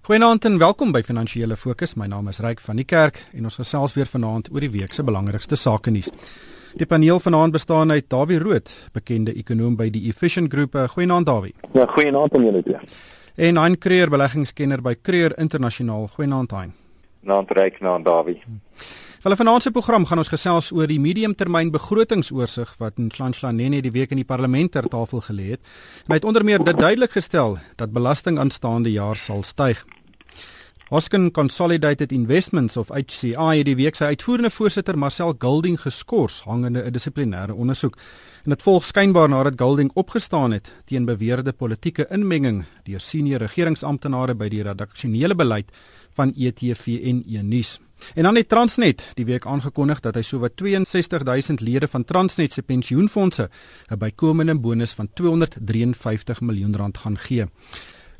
Goeienaand 0.00 0.44
en 0.48 0.54
welkom 0.58 0.94
by 0.94 1.02
Finansiële 1.04 1.58
Fokus. 1.60 1.90
My 2.00 2.06
naam 2.08 2.30
is 2.30 2.38
Ryk 2.40 2.62
van 2.64 2.78
die 2.80 2.86
Kerk 2.88 3.18
en 3.36 3.44
ons 3.44 3.58
gesels 3.60 3.92
weer 3.92 4.08
vanaand 4.08 4.46
oor 4.48 4.64
die 4.64 4.70
week 4.72 4.94
se 4.96 5.04
belangrikste 5.04 5.58
sake 5.60 5.92
nuus. 5.92 6.08
Die 6.80 6.86
paneel 6.88 7.20
vanaand 7.20 7.52
bestaan 7.52 7.92
uit 7.92 8.08
Dawie 8.08 8.38
Rood, 8.40 8.72
bekende 8.96 9.34
ekonom 9.36 9.76
by 9.76 9.90
die 9.92 10.06
Efficient 10.08 10.48
Groep. 10.54 10.78
Goeienaand 10.94 11.28
Dawie. 11.28 11.52
Ja, 11.76 11.84
goeienaand 11.86 12.32
aan 12.34 12.46
julle 12.48 12.62
twee. 12.64 12.80
En 13.36 13.60
Hein 13.60 13.76
Creer, 13.78 14.08
beleggingskenner 14.08 14.80
by 14.80 14.96
Creer 15.02 15.36
Internasionaal. 15.38 16.08
Goeienaand 16.16 16.56
Hein. 16.56 16.72
Naand 17.20 17.52
Ryk, 17.52 17.80
naand 17.84 18.08
Dawie. 18.08 18.40
Hulle 19.20 19.36
vanaand 19.36 19.62
se 19.62 19.70
program 19.70 20.06
gaan 20.08 20.22
ons 20.22 20.30
gesels 20.32 20.70
oor 20.72 20.86
die 20.88 20.96
mediumtermyn 20.96 21.68
begrotingsoorsig 21.74 22.70
wat 22.80 22.96
Nhlanhla 22.96 23.50
Nene 23.52 23.82
die 23.84 23.92
week 23.92 24.14
in 24.14 24.22
die 24.22 24.24
parlement 24.24 24.72
ter 24.72 24.88
tafel 24.88 25.20
gelê 25.26 25.50
het. 25.50 25.60
Hy 26.08 26.16
het 26.16 26.24
onder 26.24 26.40
meer 26.40 26.64
dit 26.64 26.78
duidelik 26.78 27.12
gestel 27.12 27.58
dat 27.76 27.92
belasting 27.92 28.40
aanstaande 28.40 28.88
jaar 28.94 29.20
sal 29.20 29.44
styg. 29.44 29.82
Hoskin 30.88 31.28
Consolidated 31.36 32.12
Investments 32.16 32.80
of 32.80 32.88
HCI 32.88 33.60
het 33.60 33.68
die 33.68 33.76
week 33.76 34.00
sy 34.00 34.08
uitvoerende 34.14 34.50
voorsitter 34.50 34.96
Marcel 34.98 35.36
Gilding 35.38 35.76
geskort 35.84 36.40
hangende 36.48 36.80
'n 36.82 36.90
dissiplinêre 36.90 37.52
ondersoek. 37.52 37.96
En 38.44 38.56
dit 38.56 38.62
volg 38.62 38.84
skynbaar 38.84 39.28
nadat 39.28 39.60
Gilding 39.60 39.90
opgestaan 39.94 40.52
het 40.52 40.72
teen 40.86 41.04
beweerde 41.04 41.52
politieke 41.52 42.06
inmenging 42.10 42.64
deur 42.84 43.00
senior 43.00 43.38
regeringsamptenare 43.38 44.34
by 44.34 44.48
die 44.48 44.62
redaksionele 44.62 45.34
beleid 45.34 45.70
van 46.20 46.34
ETV 46.36 47.00
en 47.08 47.22
E-nuus. 47.24 47.78
En 48.14 48.22
dan 48.22 48.36
het 48.36 48.48
Transnet 48.48 49.04
die 49.14 49.24
week 49.28 49.46
aangekondig 49.46 50.00
dat 50.04 50.16
hy 50.16 50.22
sowat 50.24 50.60
62000 50.60 51.60
lede 51.60 51.88
van 51.88 52.04
Transnet 52.04 52.52
se 52.52 52.62
pensioenfonde 52.62 53.48
'n 53.88 53.98
bykomende 53.98 54.54
bonus 54.54 54.92
van 54.92 55.08
253 55.12 56.40
miljoen 56.40 56.76
rand 56.76 56.98
gaan 56.98 57.18
gee. 57.18 57.44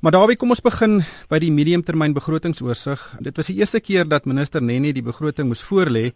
Maar 0.01 0.13
daarby 0.13 0.35
kom 0.35 0.49
ons 0.49 0.61
begin 0.61 1.03
by 1.29 1.39
die 1.39 1.53
mediumtermynbegrotingsoorsig. 1.53 3.17
Dit 3.21 3.37
was 3.37 3.47
die 3.47 3.57
eerste 3.57 3.81
keer 3.81 4.09
dat 4.09 4.25
minister 4.25 4.63
Nene 4.63 4.93
die 4.93 5.03
begroting 5.03 5.49
moes 5.49 5.63
voorlê. 5.63 6.13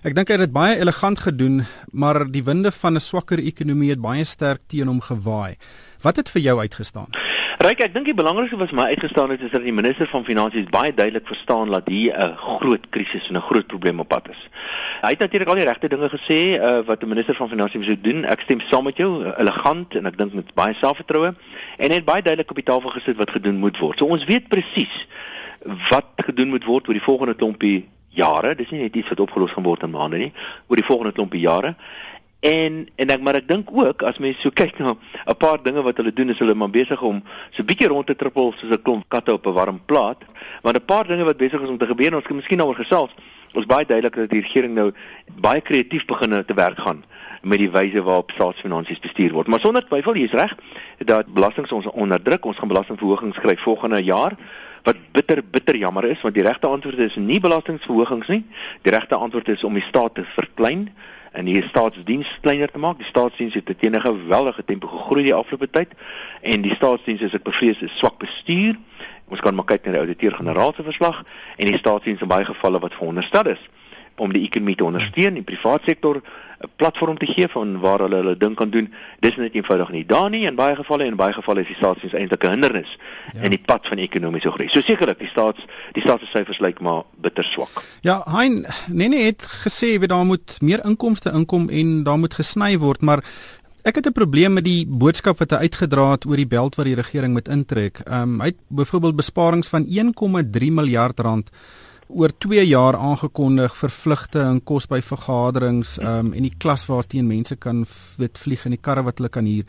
Ek 0.00 0.14
dink 0.16 0.30
hy 0.32 0.38
het 0.38 0.46
dit 0.46 0.52
baie 0.52 0.78
elegant 0.80 1.18
gedoen, 1.20 1.58
maar 1.92 2.22
die 2.32 2.40
winde 2.40 2.70
van 2.72 2.96
'n 2.96 3.04
swakker 3.04 3.38
ekonomie 3.38 3.90
het 3.90 4.00
baie 4.00 4.24
sterk 4.24 4.60
teen 4.66 4.88
hom 4.88 5.00
gewaai. 5.00 5.56
Wat 6.00 6.16
het 6.16 6.30
vir 6.30 6.40
jou 6.40 6.58
uitgestaan? 6.58 7.12
Ryk, 7.58 7.80
ek 7.80 7.94
dink 7.94 8.06
die 8.06 8.14
belangrikste 8.14 8.56
wat 8.56 8.72
my 8.72 8.86
uitgestaan 8.88 9.30
het 9.30 9.42
is 9.42 9.50
dat 9.50 9.62
die 9.62 9.72
minister 9.72 10.06
van 10.06 10.24
finansies 10.24 10.64
baie 10.72 10.94
duidelik 10.94 11.26
verstaan 11.26 11.68
dat 11.68 11.88
hier 11.88 12.16
'n 12.16 12.36
groot 12.36 12.88
krisis 12.88 13.28
en 13.28 13.36
'n 13.36 13.40
groot 13.42 13.66
probleem 13.66 14.00
op 14.00 14.08
pad 14.08 14.28
is. 14.30 14.48
Hy 15.02 15.10
het 15.10 15.18
natuurlik 15.18 15.48
al 15.48 15.54
die 15.54 15.64
regte 15.64 15.88
dinge 15.88 16.08
gesê 16.08 16.56
uh, 16.56 16.80
wat 16.86 17.02
'n 17.02 17.08
minister 17.08 17.34
van 17.34 17.48
finansies 17.48 17.86
moet 17.86 18.04
doen. 18.04 18.24
Ek 18.24 18.40
stem 18.40 18.60
saam 18.60 18.84
met 18.84 18.96
jou, 18.96 19.24
uh, 19.24 19.32
elegant 19.38 19.94
en 19.94 20.06
ek 20.06 20.16
dink 20.16 20.32
met 20.32 20.54
baie 20.54 20.74
selfvertroue 20.74 21.34
en 21.76 21.90
het 21.90 22.04
baie 22.04 22.22
duidelik 22.22 22.50
op 22.50 22.56
die 22.56 22.64
tafel 22.64 22.90
gesit 22.90 23.16
wat 23.16 23.30
gedoen 23.30 23.56
moet 23.56 23.78
word. 23.78 23.98
So 23.98 24.06
ons 24.06 24.24
weet 24.24 24.48
presies 24.48 25.06
wat 25.90 26.06
gedoen 26.16 26.48
moet 26.48 26.64
word 26.64 26.88
oor 26.88 26.94
die 26.94 27.02
volgende 27.02 27.34
klompie 27.34 27.88
jare. 28.10 28.54
Dis 28.54 28.70
nie 28.70 28.82
net 28.82 28.96
iets 28.96 29.08
wat 29.08 29.20
opgelos 29.20 29.52
gaan 29.52 29.66
word 29.66 29.82
in 29.86 29.90
maande 29.94 30.18
nie, 30.18 30.32
oor 30.68 30.76
die 30.80 30.86
volgende 30.86 31.12
klompie 31.12 31.40
jare. 31.40 31.74
En 32.40 32.86
en 32.96 33.12
ek 33.12 33.20
maar 33.20 33.36
ek 33.36 33.48
dink 33.48 33.68
ook 33.72 34.02
as 34.08 34.18
mens 34.18 34.40
so 34.40 34.50
kyk 34.60 34.78
na 34.78 34.96
'n 35.26 35.36
paar 35.36 35.62
dinge 35.62 35.82
wat 35.82 35.96
hulle 36.00 36.12
doen 36.12 36.30
is 36.30 36.38
hulle 36.38 36.54
maar 36.54 36.70
besig 36.70 37.02
om 37.02 37.22
so 37.50 37.62
'n 37.62 37.66
bietjie 37.66 37.88
rond 37.88 38.06
te 38.06 38.16
trippel 38.16 38.52
soos 38.56 38.72
'n 38.72 38.82
klomp 38.82 39.04
katte 39.08 39.32
op 39.32 39.46
'n 39.46 39.52
warm 39.52 39.80
plaat. 39.86 40.24
Maar 40.62 40.74
'n 40.74 40.84
paar 40.84 41.06
dinge 41.06 41.24
wat 41.24 41.36
besig 41.36 41.60
is 41.60 41.68
om 41.68 41.78
te 41.78 41.86
gebeur, 41.86 42.14
ons 42.14 42.24
kan 42.24 42.36
miskien 42.36 42.58
daaroor 42.58 42.80
gesels. 42.80 43.12
Ons 43.52 43.66
baie 43.66 43.86
duidelik 43.86 44.14
dat 44.14 44.30
die 44.30 44.40
regering 44.40 44.74
nou 44.74 44.92
baie 45.40 45.60
kreatief 45.60 46.04
begin 46.04 46.44
te 46.44 46.54
werk 46.54 46.78
gaan 46.78 47.04
met 47.40 47.58
die 47.58 47.70
wyse 47.70 48.02
waarop 48.02 48.30
staatsfinansies 48.30 48.98
bestuur 48.98 49.32
word. 49.32 49.46
Maar 49.46 49.60
sonder 49.60 49.84
twyfel, 49.86 50.16
jy 50.18 50.28
is 50.28 50.36
reg 50.36 50.56
dat 50.98 51.30
belastings 51.32 51.72
ons 51.72 51.88
onderdruk. 51.90 52.44
Ons 52.44 52.58
gaan 52.60 52.68
belastingverhogings 52.68 53.40
kry 53.40 53.56
volgende 53.56 54.02
jaar 54.04 54.36
wat 54.82 54.96
bitter 55.12 55.42
bitter 55.44 55.76
jammer 55.76 56.06
is 56.08 56.20
want 56.24 56.34
die 56.34 56.42
regte 56.42 56.66
antwoord 56.66 56.98
is 57.04 57.16
nie 57.16 57.40
belastingverhogings 57.40 58.28
nie. 58.32 58.44
Die 58.82 58.92
regte 58.92 59.14
antwoord 59.14 59.48
is 59.48 59.64
om 59.64 59.74
die 59.76 59.84
staat 59.84 60.14
te 60.14 60.24
verklein 60.24 60.88
en 61.32 61.44
die 61.46 61.62
staatsdiens 61.62 62.30
kleiner 62.42 62.70
te 62.70 62.78
maak. 62.78 62.98
Die 62.98 63.08
staatsdiens 63.08 63.54
het 63.54 63.72
teen 63.78 63.96
'n 63.96 64.00
geweldige 64.00 64.64
tempo 64.64 64.88
gegroei 64.88 65.22
die 65.22 65.34
afgelope 65.34 65.70
tyd 65.70 65.92
en 66.40 66.60
die 66.60 66.74
staatsdiens 66.74 67.20
is 67.20 67.34
ek 67.34 67.42
bevrees 67.42 67.82
is 67.82 67.98
swak 67.98 68.18
bestuur. 68.18 68.78
Ons 69.28 69.40
kan 69.40 69.54
maar 69.54 69.64
kyk 69.64 69.84
na 69.84 69.92
die 69.92 70.00
ouditeur-generaal 70.00 70.72
se 70.76 70.82
verslag 70.82 71.24
en 71.56 71.66
die 71.66 71.78
staatsdiens 71.78 72.20
in 72.20 72.28
baie 72.28 72.44
gevalle 72.44 72.78
wat 72.78 72.94
veronderstel 72.94 73.46
is 73.46 73.60
om 74.20 74.32
die 74.32 74.44
ekonomie 74.44 74.76
te 74.76 74.84
ondersteun, 74.84 75.38
die 75.40 75.46
private 75.46 75.90
sektor 75.90 76.20
'n 76.60 76.68
platform 76.76 77.16
te 77.18 77.26
gee 77.26 77.48
van 77.48 77.78
waar 77.80 77.98
hulle 78.04 78.16
hulle 78.16 78.36
ding 78.36 78.54
kan 78.54 78.70
doen. 78.70 78.92
Dis 79.20 79.36
net 79.36 79.54
eenvoudig 79.54 79.90
nie 79.90 80.06
daar 80.06 80.30
nie 80.30 80.44
in 80.46 80.54
baie 80.54 80.76
gevalle 80.76 81.02
en 81.02 81.14
in 81.14 81.16
baie 81.16 81.32
gevalle 81.32 81.60
is 81.60 81.66
die 81.66 81.76
staatsdiens 81.76 82.12
eintlik 82.14 82.44
'n 82.44 82.50
hindernis 82.50 82.98
ja. 83.32 83.40
in 83.40 83.50
die 83.50 83.62
pad 83.64 83.88
van 83.88 83.98
ekonomiese 83.98 84.50
groei. 84.50 84.68
So 84.68 84.80
sekerlik 84.80 85.18
die 85.18 85.28
staats 85.28 85.64
die 85.92 86.02
staatssyfers 86.02 86.60
lyk 86.60 86.80
maar 86.80 87.02
bitter 87.20 87.44
swak. 87.44 87.82
Ja, 88.00 88.22
Hein 88.26 88.66
Nene 88.88 89.16
het 89.16 89.42
gesê 89.64 89.98
weet 89.98 90.08
daar 90.08 90.26
moet 90.26 90.56
meer 90.60 90.84
inkomste 90.84 91.32
inkom 91.32 91.68
en 91.68 92.02
daar 92.02 92.18
moet 92.18 92.34
gesny 92.34 92.78
word, 92.78 93.00
maar 93.00 93.24
Ek 93.82 93.94
het 93.94 94.06
'n 94.06 94.12
probleem 94.12 94.52
met 94.52 94.64
die 94.64 94.86
boodskap 94.86 95.38
wat 95.38 95.50
hy 95.50 95.56
uitgedra 95.56 96.10
het 96.10 96.26
oor 96.26 96.36
die 96.36 96.46
beld 96.46 96.74
wat 96.74 96.84
die 96.84 96.94
regering 96.94 97.32
moet 97.32 97.48
intrek. 97.48 97.98
Ehm 98.04 98.22
um, 98.22 98.40
hy 98.40 98.46
het 98.46 98.60
byvoorbeeld 98.68 99.16
besparings 99.16 99.68
van 99.68 99.86
1,3 99.86 100.70
miljard 100.70 101.20
rand 101.20 101.50
oor 102.14 102.32
2 102.38 102.66
jaar 102.66 102.96
aangekondig 102.96 103.74
vir 103.76 103.92
vlugte 103.94 104.42
en 104.42 104.60
kos 104.64 104.86
by 104.90 105.00
vergaderings 105.04 105.96
um, 105.98 106.32
en 106.34 106.42
die 106.42 106.54
klas 106.58 106.86
waarteen 106.88 107.26
mense 107.28 107.56
kan 107.56 107.84
weet 108.18 108.38
vlieg 108.38 108.66
in 108.66 108.76
die 108.76 108.82
karre 108.82 109.04
wat 109.06 109.18
hulle 109.18 109.30
kan 109.32 109.46
huur. 109.46 109.64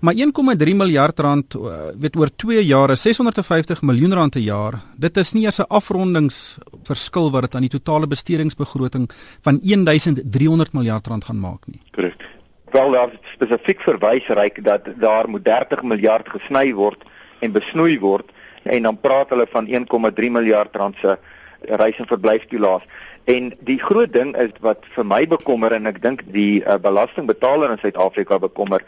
Maar 0.00 0.14
1,3 0.14 0.74
miljard 0.78 1.20
rand 1.20 1.54
uh, 1.58 1.90
weet 1.98 2.16
oor 2.16 2.30
2 2.30 2.62
jaar 2.62 2.92
is 2.94 3.02
650 3.02 3.82
miljoen 3.82 4.14
rand 4.14 4.32
per 4.32 4.44
jaar. 4.44 4.78
Dit 4.96 5.16
is 5.16 5.32
nie 5.34 5.42
eers 5.44 5.58
'n 5.58 5.66
afrondingsverskil 5.68 7.30
wat 7.30 7.42
dit 7.42 7.54
aan 7.54 7.66
die 7.66 7.74
totale 7.78 8.06
bestedingsbegroting 8.06 9.10
van 9.42 9.58
1300 9.62 10.72
miljard 10.72 11.06
rand 11.06 11.24
gaan 11.24 11.40
maak 11.40 11.66
nie. 11.66 11.80
Korrek. 11.92 12.22
Wel 12.70 12.90
daar 12.90 13.10
spesifiek 13.34 13.80
verwys 13.80 14.28
ryk 14.28 14.64
dat 14.64 14.86
daar 15.00 15.28
moet 15.28 15.44
30 15.44 15.82
miljard 15.82 16.28
gesny 16.28 16.72
word 16.74 17.02
en 17.40 17.52
besnoei 17.52 17.98
word 17.98 18.30
en 18.62 18.82
dan 18.82 19.00
praat 19.00 19.30
hulle 19.30 19.46
van 19.50 19.66
1,3 19.66 20.30
miljard 20.30 20.76
rand 20.76 20.96
se 21.00 21.18
reis 21.60 21.98
en 21.98 22.06
verblyftoelaas. 22.06 22.82
En 23.24 23.52
die 23.60 23.78
groot 23.78 24.12
ding 24.12 24.36
is 24.36 24.54
wat 24.64 24.86
vir 24.94 25.04
my 25.04 25.26
bekommer 25.28 25.72
en 25.76 25.86
ek 25.86 26.00
dink 26.02 26.22
die 26.32 26.62
uh, 26.62 26.78
belastingbetaler 26.80 27.74
in 27.74 27.80
Suid-Afrika 27.82 28.38
bekommer 28.40 28.84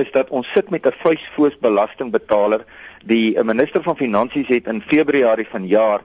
is 0.00 0.08
dat 0.14 0.30
ons 0.30 0.48
sit 0.52 0.70
met 0.70 0.86
'n 0.86 0.96
vuisvoos 1.02 1.58
belastingbetaler. 1.60 2.64
Die 3.04 3.36
uh, 3.36 3.44
minister 3.44 3.82
van 3.82 3.96
finansies 3.96 4.48
het 4.48 4.66
in 4.66 4.80
Februarie 4.80 5.48
vanjaar 5.50 6.00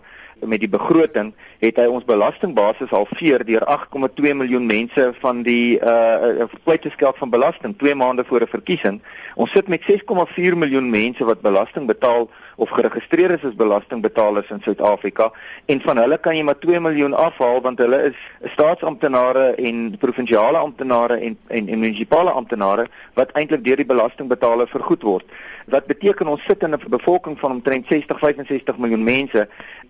met 0.45 0.59
die 0.59 0.69
begroting 0.69 1.33
het 1.59 1.79
hy 1.79 1.85
ons 1.89 2.05
belastingbasis 2.05 2.91
halveer 2.94 3.45
deur 3.45 3.63
8,2 3.66 4.34
miljoen 4.38 4.66
mense 4.66 5.13
van 5.22 5.41
die 5.41 5.79
uh 5.79 6.45
kwyt 6.63 6.81
te 6.81 6.91
skelk 6.94 7.17
van 7.17 7.29
belasting 7.34 7.78
2 7.78 7.95
maande 7.95 8.25
voor 8.28 8.41
'n 8.41 8.47
verkiesing. 8.47 9.01
Ons 9.35 9.51
sit 9.51 9.67
met 9.67 9.81
6,4 9.81 10.57
miljoen 10.57 10.89
mense 10.89 11.25
wat 11.25 11.41
belasting 11.41 11.88
betaal 11.88 12.29
of 12.57 12.69
geregistreer 12.73 13.31
is 13.31 13.44
as 13.45 13.56
belastingbetalers 13.56 14.50
in 14.50 14.62
Suid-Afrika. 14.66 15.29
En 15.66 15.81
van 15.81 15.97
hulle 16.01 16.18
kan 16.18 16.35
jy 16.35 16.44
maar 16.44 16.57
2 16.59 16.79
miljoen 16.81 17.13
afhaal 17.13 17.62
want 17.62 17.81
hulle 17.84 18.00
is 18.09 18.22
staatsamptenare 18.53 19.51
en 19.69 19.84
provinsiale 20.01 20.57
amptenare 20.57 21.19
en 21.19 21.38
en, 21.47 21.67
en 21.67 21.79
munisipale 21.79 22.34
amptenare 22.34 22.88
wat 23.13 23.31
eintlik 23.38 23.63
deur 23.66 23.78
die 23.78 23.85
belastingbetaler 23.85 24.69
vergoed 24.72 25.06
word. 25.06 25.38
Wat 25.69 25.85
beteken 25.85 26.28
ons 26.28 26.44
sit 26.44 26.63
in 26.63 26.73
'n 26.73 26.90
bevolking 26.90 27.38
van 27.40 27.51
omtrent 27.51 27.85
60-65 27.85 28.78
miljoen 28.78 29.03
mense 29.03 29.47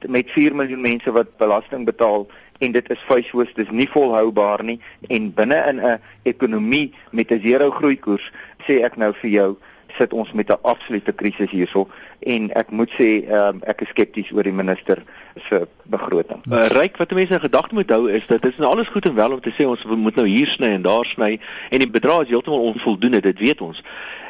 met 0.07 0.31
4 0.31 0.55
miljoen 0.55 0.81
mense 0.81 1.11
wat 1.11 1.37
belasting 1.37 1.85
betaal 1.85 2.27
en 2.59 2.71
dit 2.71 2.89
is 2.89 2.99
vuishoos, 3.07 3.53
dis 3.53 3.69
nie 3.69 3.89
volhoubaar 3.89 4.63
nie. 4.63 4.79
En 5.07 5.33
binne 5.33 5.63
in 5.67 5.79
'n 5.79 5.99
ekonomie 6.23 6.93
met 7.11 7.31
'n 7.31 7.41
zero 7.41 7.71
groeikoers 7.71 8.31
sê 8.67 8.83
ek 8.83 8.97
nou 8.97 9.13
vir 9.13 9.29
jou 9.29 9.57
sit 9.97 10.13
ons 10.13 10.31
met 10.31 10.49
'n 10.49 10.61
absolute 10.61 11.13
krisis 11.13 11.51
hierso 11.51 11.87
en 12.19 12.49
ek 12.57 12.71
moet 12.71 12.91
sê 12.97 13.09
um, 13.29 13.61
ek 13.69 13.81
is 13.85 13.91
skepties 13.93 14.31
oor 14.33 14.47
die 14.47 14.55
minister 14.55 15.03
se 15.47 15.67
begroting. 15.91 16.41
Uh, 16.49 16.65
Ryk 16.73 16.97
wat 16.97 17.13
mense 17.15 17.33
in 17.33 17.43
gedagte 17.43 17.77
moet 17.77 17.91
hou 17.93 18.07
is 18.11 18.25
dat 18.27 18.41
dit 18.41 18.51
is 18.51 18.61
nou 18.61 18.71
alles 18.71 18.89
goed 18.93 19.05
en 19.05 19.15
wel 19.15 19.35
om 19.37 19.41
te 19.41 19.53
sê 19.55 19.67
ons 19.67 19.83
moet 19.85 20.15
nou 20.15 20.27
hier 20.27 20.49
sny 20.49 20.73
en 20.77 20.85
daar 20.87 21.05
sny 21.05 21.37
en 21.69 21.83
die 21.83 21.89
bedrag 21.89 22.25
is 22.25 22.33
heeltemal 22.33 22.71
onvoldoende, 22.73 23.21
dit 23.21 23.39
weet 23.39 23.61
ons. 23.61 23.83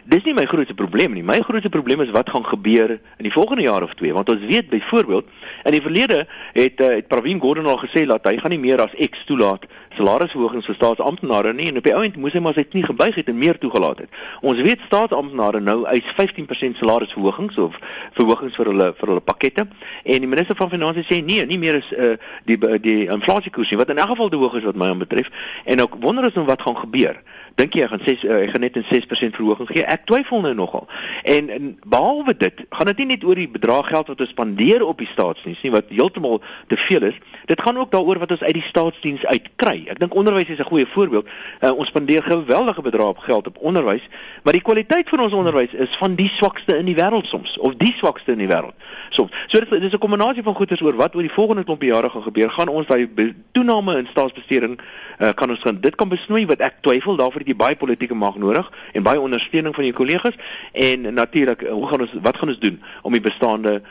Dis 0.07 0.23
nie 0.23 0.31
my 0.31 0.45
grootste 0.47 0.75
probleem 0.75 1.17
nie. 1.17 1.23
My 1.23 1.41
grootste 1.44 1.69
probleem 1.69 2.00
is 2.00 2.13
wat 2.15 2.29
gaan 2.31 2.45
gebeur 2.47 2.94
in 2.95 3.25
die 3.27 3.31
volgende 3.31 3.65
jaar 3.65 3.83
of 3.83 3.95
twee, 4.00 4.13
want 4.15 4.29
ons 4.31 4.45
weet 4.47 4.69
byvoorbeeld 4.71 5.27
in 5.67 5.75
die 5.75 5.81
verlede 5.83 6.21
het 6.53 6.79
uh, 6.79 6.94
het 6.95 7.07
Pravin 7.12 7.41
Gordhan 7.44 7.67
al 7.67 7.81
gesê 7.81 8.06
dat 8.07 8.23
hy 8.23 8.38
gaan 8.39 8.56
nie 8.56 8.62
meer 8.62 8.83
as 8.83 8.95
X 8.95 9.25
toelaat 9.27 9.67
salarisverhogings 9.97 10.69
vir 10.69 10.77
staatsamptenare 10.77 11.51
nie 11.57 11.67
en 11.71 11.81
op 11.81 11.88
die 11.88 11.95
ou 11.95 12.03
end 12.06 12.15
moes 12.21 12.35
hy 12.38 12.41
maar 12.45 12.56
sy 12.56 12.63
knie 12.67 12.85
gebuig 12.85 13.17
het 13.19 13.31
en 13.31 13.39
meer 13.39 13.59
toegelaat 13.59 14.06
het. 14.06 14.21
Ons 14.41 14.62
weet 14.63 14.85
staatsamptenare 14.88 15.59
nou 15.63 15.81
eis 15.91 16.07
15% 16.15 16.79
salarisverhogings 16.79 17.57
of 17.62 17.76
verhogings 18.18 18.56
vir 18.57 18.74
hulle 18.74 18.91
vir 18.97 19.13
hulle 19.13 19.24
pakkette. 19.24 19.68
En 20.03 20.25
die 20.25 20.29
minister 20.29 20.56
van 20.56 20.69
finansies 20.69 20.88
Finansie 20.88 21.03
sê 21.03 21.25
nee, 21.25 21.45
nie 21.45 21.59
meer 21.59 21.79
is 21.81 21.89
uh, 21.91 22.15
die 22.47 22.57
die 22.81 23.07
inflasiekoers 23.12 23.71
nie. 23.71 23.79
Wat 23.79 23.91
in 23.91 24.00
elk 24.01 24.13
geval 24.13 24.29
te 24.29 24.39
hoog 24.39 24.56
is 24.59 24.68
wat 24.68 24.79
my 24.79 24.89
aanbetref 24.91 25.29
en 25.65 25.81
ook 25.81 25.97
wonder 26.03 26.29
ons 26.29 26.38
nou 26.38 26.45
wat 26.47 26.62
gaan 26.62 26.77
gebeur. 26.77 27.19
Dink 27.57 27.74
jy 27.74 27.81
hy 27.81 27.89
gaan 27.89 28.04
6 28.06 28.24
uh, 28.24 28.36
hy 28.38 28.48
gaan 28.51 28.62
net 28.62 28.75
'n 28.77 28.86
6% 28.86 29.33
verhoging 29.33 29.68
gee? 29.71 29.83
Ek 29.83 30.06
twyfel 30.06 30.42
nou 30.45 30.54
nogal. 30.54 30.86
En, 31.24 31.50
en 31.50 31.80
behalwe 31.89 32.38
dit, 32.38 32.54
gaan 32.69 32.86
dit 32.86 32.98
nie 32.98 33.07
net 33.18 33.24
oor 33.25 33.36
die 33.36 33.50
bedrag 33.50 33.88
geld 33.89 34.12
wat 34.13 34.19
ons 34.21 34.30
spandeer 34.30 34.86
op 34.86 34.98
die 35.01 35.09
staatsdiens 35.09 35.62
nie 35.65 35.71
wat 35.74 35.89
heeltemal 35.89 36.42
te 36.68 36.77
veel 36.77 37.09
is. 37.09 37.18
Dit 37.50 37.62
gaan 37.62 37.77
ook 37.77 37.92
daaroor 37.92 38.21
wat 38.21 38.31
ons 38.31 38.44
uit 38.44 38.54
die 38.54 38.68
staatsdiens 38.68 39.25
uitkry. 39.25 39.88
Ek 39.89 39.98
dink 40.00 40.13
onderwys 40.13 40.51
is 40.54 40.62
'n 40.62 40.69
goeie 40.69 40.86
voorbeeld. 40.86 41.25
Uh, 41.62 41.74
ons 41.74 41.88
spandeer 41.88 42.24
geweldige 42.24 42.81
bedrae 42.81 43.07
op 43.07 43.18
geld 43.18 43.48
op 43.48 43.57
onderwys, 43.57 44.06
maar 44.44 44.53
die 44.53 44.62
kwaliteit 44.62 45.10
van 45.10 45.19
ons 45.19 45.33
onderwys 45.33 45.74
is 45.74 45.98
van 45.98 46.15
die 46.15 46.30
swakste 46.30 46.77
in 46.77 46.86
die 46.86 46.95
wêreld 46.95 47.25
soms 47.25 47.57
of 47.57 47.74
die 47.81 47.94
swakste 47.98 48.31
in 48.31 48.38
die 48.38 48.48
wêreld. 48.48 48.77
Soms. 49.10 49.33
So 49.48 49.60
dit, 49.60 49.69
dit 49.69 49.83
is 49.83 49.94
'n 49.94 49.98
kombinasie 49.98 50.44
van 50.44 50.56
goeders 50.56 50.81
oor 50.81 50.95
wat 50.95 51.15
oor 51.15 51.25
die 51.25 51.33
volgende 51.33 51.63
klompie 51.63 51.89
jare 51.89 52.10
gaan 52.10 52.24
gebeur. 52.24 52.50
Gaan 52.50 52.68
ons 52.68 52.88
daai 52.88 53.10
toename 53.51 53.98
in 53.98 54.07
staatsbesteding 54.07 54.77
uh, 55.19 55.30
kan 55.33 55.50
ons 55.50 55.60
gaan 55.60 55.81
dit 55.81 55.95
kan 55.95 56.10
besnoei 56.10 56.45
wat 56.45 56.60
ek 56.60 56.81
twyfel 56.81 57.15
daarvoor 57.15 57.46
het 57.47 57.55
jy 57.55 57.59
baie 57.63 57.79
politieke 57.79 58.15
mag 58.15 58.35
nodig 58.41 58.67
en 58.94 59.05
baie 59.05 59.21
ondersteuning 59.21 59.75
van 59.75 59.88
jou 59.88 59.95
kollegas 59.95 60.35
en 60.73 61.13
natuurlik 61.13 61.63
hoe 61.69 61.88
gaan 61.88 62.03
ons 62.03 62.15
wat 62.21 62.38
gaan 62.38 62.51
ons 62.53 62.59
doen 62.59 62.79
om 63.03 63.15
die 63.15 63.23
bestaande 63.23 63.81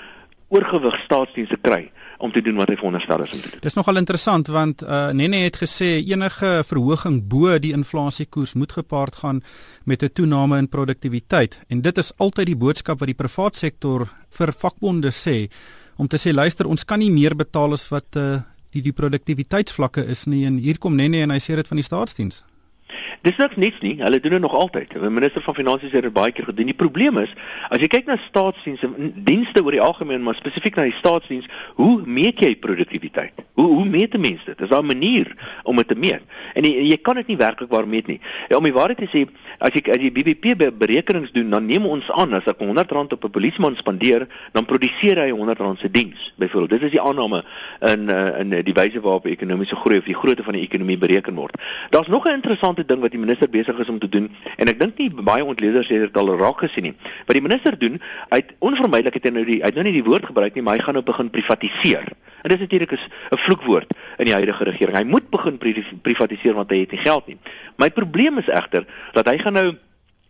oorgewig 0.49 0.99
staatsdienste 1.03 1.56
kry 1.58 1.87
om 2.23 2.32
te 2.32 2.41
doen 2.41 2.56
wat 2.61 2.70
hy 2.70 2.76
veronderstel 2.79 3.25
is 3.25 3.32
om 3.35 3.41
te 3.43 3.50
doen. 3.50 3.62
Dis 3.64 3.76
nogal 3.76 4.00
interessant 4.00 4.49
want 4.53 4.82
uh, 4.85 5.11
Nene 5.17 5.43
het 5.44 5.58
gesê 5.61 5.97
enige 5.99 6.53
verhoging 6.69 7.23
bo 7.29 7.56
die 7.61 7.75
inflasiekoers 7.76 8.55
moet 8.55 8.76
gepaard 8.76 9.20
gaan 9.23 9.43
met 9.85 10.02
'n 10.02 10.12
toename 10.12 10.59
in 10.59 10.69
produktiwiteit 10.69 11.61
en 11.69 11.82
dit 11.82 11.99
is 11.99 12.12
altyd 12.17 12.47
die 12.47 12.61
boodskap 12.64 13.00
wat 13.00 13.09
die 13.09 13.20
privaat 13.23 13.56
sektor 13.56 14.09
vir 14.31 14.52
vakbonde 14.52 15.11
sê 15.11 15.49
om 15.97 16.09
te 16.09 16.17
sê 16.17 16.32
luister 16.32 16.67
ons 16.67 16.85
kan 16.85 16.99
nie 16.99 17.11
meer 17.11 17.35
betaal 17.35 17.73
as 17.73 17.88
wat 17.88 18.17
uh, 18.17 18.41
die 18.73 18.82
die 18.82 18.93
produktiwiteitsvlakke 18.93 20.05
is 20.05 20.26
nie 20.26 20.44
en 20.47 20.59
hier 20.59 20.79
kom 20.79 20.97
Nene 20.97 21.23
en 21.23 21.31
hy 21.31 21.41
sê 21.41 21.56
dit 21.56 21.69
van 21.69 21.76
die 21.76 21.85
staatsdiens. 21.85 22.44
Dis 23.27 23.37
niks 23.37 23.56
niets 23.56 23.81
nie. 23.81 23.94
Hulle 24.03 24.21
doen 24.21 24.31
dit 24.31 24.41
nog 24.41 24.55
altyd. 24.55 24.93
Die 24.93 25.11
minister 25.11 25.43
van 25.43 25.55
finansies 25.55 25.93
het 25.93 26.03
dit 26.06 26.12
baie 26.12 26.33
keer 26.33 26.44
gedoen. 26.44 26.69
Die 26.71 26.75
probleem 26.75 27.19
is, 27.19 27.33
as 27.69 27.83
jy 27.83 27.88
kyk 27.91 28.06
na 28.06 28.17
staatsdienste, 28.27 28.91
dienste 29.27 29.65
oor 29.65 29.75
die 29.75 29.83
algemeen, 29.83 30.23
maar 30.23 30.38
spesifiek 30.38 30.79
na 30.79 30.87
die 30.87 30.94
staatsdiens, 30.99 31.49
hoe 31.81 32.03
meet 32.06 32.41
jy 32.41 32.55
produktiwiteit? 32.62 33.43
Hoe 33.56 33.67
hoe 33.67 33.85
meet 33.85 34.15
'n 34.15 34.21
mens 34.21 34.44
dit? 34.44 34.61
Is 34.61 34.69
daar 34.69 34.83
'n 34.83 34.87
manier 34.87 35.35
om 35.62 35.77
dit 35.77 35.88
te 35.88 35.94
meet? 35.94 36.23
En 36.55 36.62
jy, 36.62 36.88
jy 36.91 36.97
kan 36.97 37.15
dit 37.15 37.27
nie 37.27 37.37
werklik 37.37 37.71
waar 37.71 37.88
meet 37.88 38.06
nie. 38.06 38.21
Ja, 38.49 38.56
om 38.56 38.65
die 38.65 38.73
waarheid 38.73 38.99
te 38.99 39.09
sê, 39.11 39.27
as 39.59 39.73
jy 39.73 39.83
as 39.91 40.00
jy 40.00 40.12
BBP 40.12 40.79
berekenings 40.79 41.33
doen, 41.33 41.50
dan 41.50 41.67
neem 41.67 41.87
ons 41.87 42.11
aan 42.11 42.33
as 42.33 42.47
ek 42.47 42.61
R100 42.61 43.12
op 43.12 43.25
'n 43.25 43.31
polisieman 43.31 43.77
spandeer, 43.77 44.27
dan 44.53 44.65
produseer 44.65 45.17
hy 45.17 45.31
R100 45.31 45.81
se 45.81 45.91
diens. 45.91 46.33
Byvoorbeeld, 46.37 46.71
dit 46.71 46.83
is 46.83 46.91
die 46.91 47.00
aanname 47.00 47.44
in 47.81 48.09
uh, 48.09 48.38
in 48.38 48.50
die 48.50 48.75
wyse 48.75 49.00
waarop 49.00 49.27
ekonomiese 49.27 49.77
groei 49.77 49.99
of 49.99 50.05
die 50.05 50.15
grootte 50.15 50.43
van 50.43 50.53
die 50.53 50.62
ekonomie 50.62 50.99
bereken 50.99 51.35
word. 51.35 51.61
Daar's 51.91 52.09
nog 52.09 52.27
'n 52.27 52.33
interessante 52.33 52.75
interessante 52.76 52.87
ding 52.87 53.00
wat 53.00 53.12
die 53.12 53.20
minister 53.20 53.49
besig 53.49 53.78
is 53.78 53.88
om 53.88 53.99
te 53.99 54.08
doen 54.08 54.28
en 54.56 54.69
ek 54.69 54.78
dink 54.78 54.99
nie 54.99 55.08
baie 55.11 55.44
ontleeders 55.44 55.88
het 55.88 56.06
dit 56.06 56.17
al 56.17 56.37
raak 56.37 56.61
gesien 56.61 56.90
nie. 56.90 56.94
Wat 57.26 57.37
die 57.37 57.43
minister 57.43 57.78
doen, 57.78 58.00
hy 58.31 58.43
het 58.43 58.52
onvermydelik 58.61 59.14
het 59.14 59.25
hy 59.25 59.32
nou 59.32 59.44
die 59.44 59.61
hy 59.62 59.70
het 59.70 59.78
nou 59.78 59.87
nie 59.87 59.96
die 59.96 60.05
woord 60.05 60.26
gebruik 60.26 60.55
nie, 60.55 60.62
maar 60.62 60.76
hy 60.76 60.84
gaan 60.84 60.99
nou 60.99 61.05
begin 61.05 61.31
privatiseer. 61.31 62.12
En 62.43 62.52
dit 62.52 62.58
is 62.58 62.64
natuurlik 62.67 62.93
'n 62.93 63.37
vloekwoord 63.37 63.90
in 64.19 64.26
die 64.26 64.37
huidige 64.37 64.64
regering. 64.64 64.96
Hy 64.96 65.05
moet 65.05 65.31
begin 65.31 65.58
privatiseer 66.02 66.55
want 66.55 66.70
hy 66.70 66.81
het 66.84 66.90
nie 66.90 67.00
geld 67.00 67.26
nie. 67.26 67.38
My 67.76 67.90
probleem 67.90 68.38
is 68.38 68.49
egter 68.49 68.87
dat 69.12 69.26
hy 69.26 69.38
gaan 69.38 69.52
nou 69.52 69.76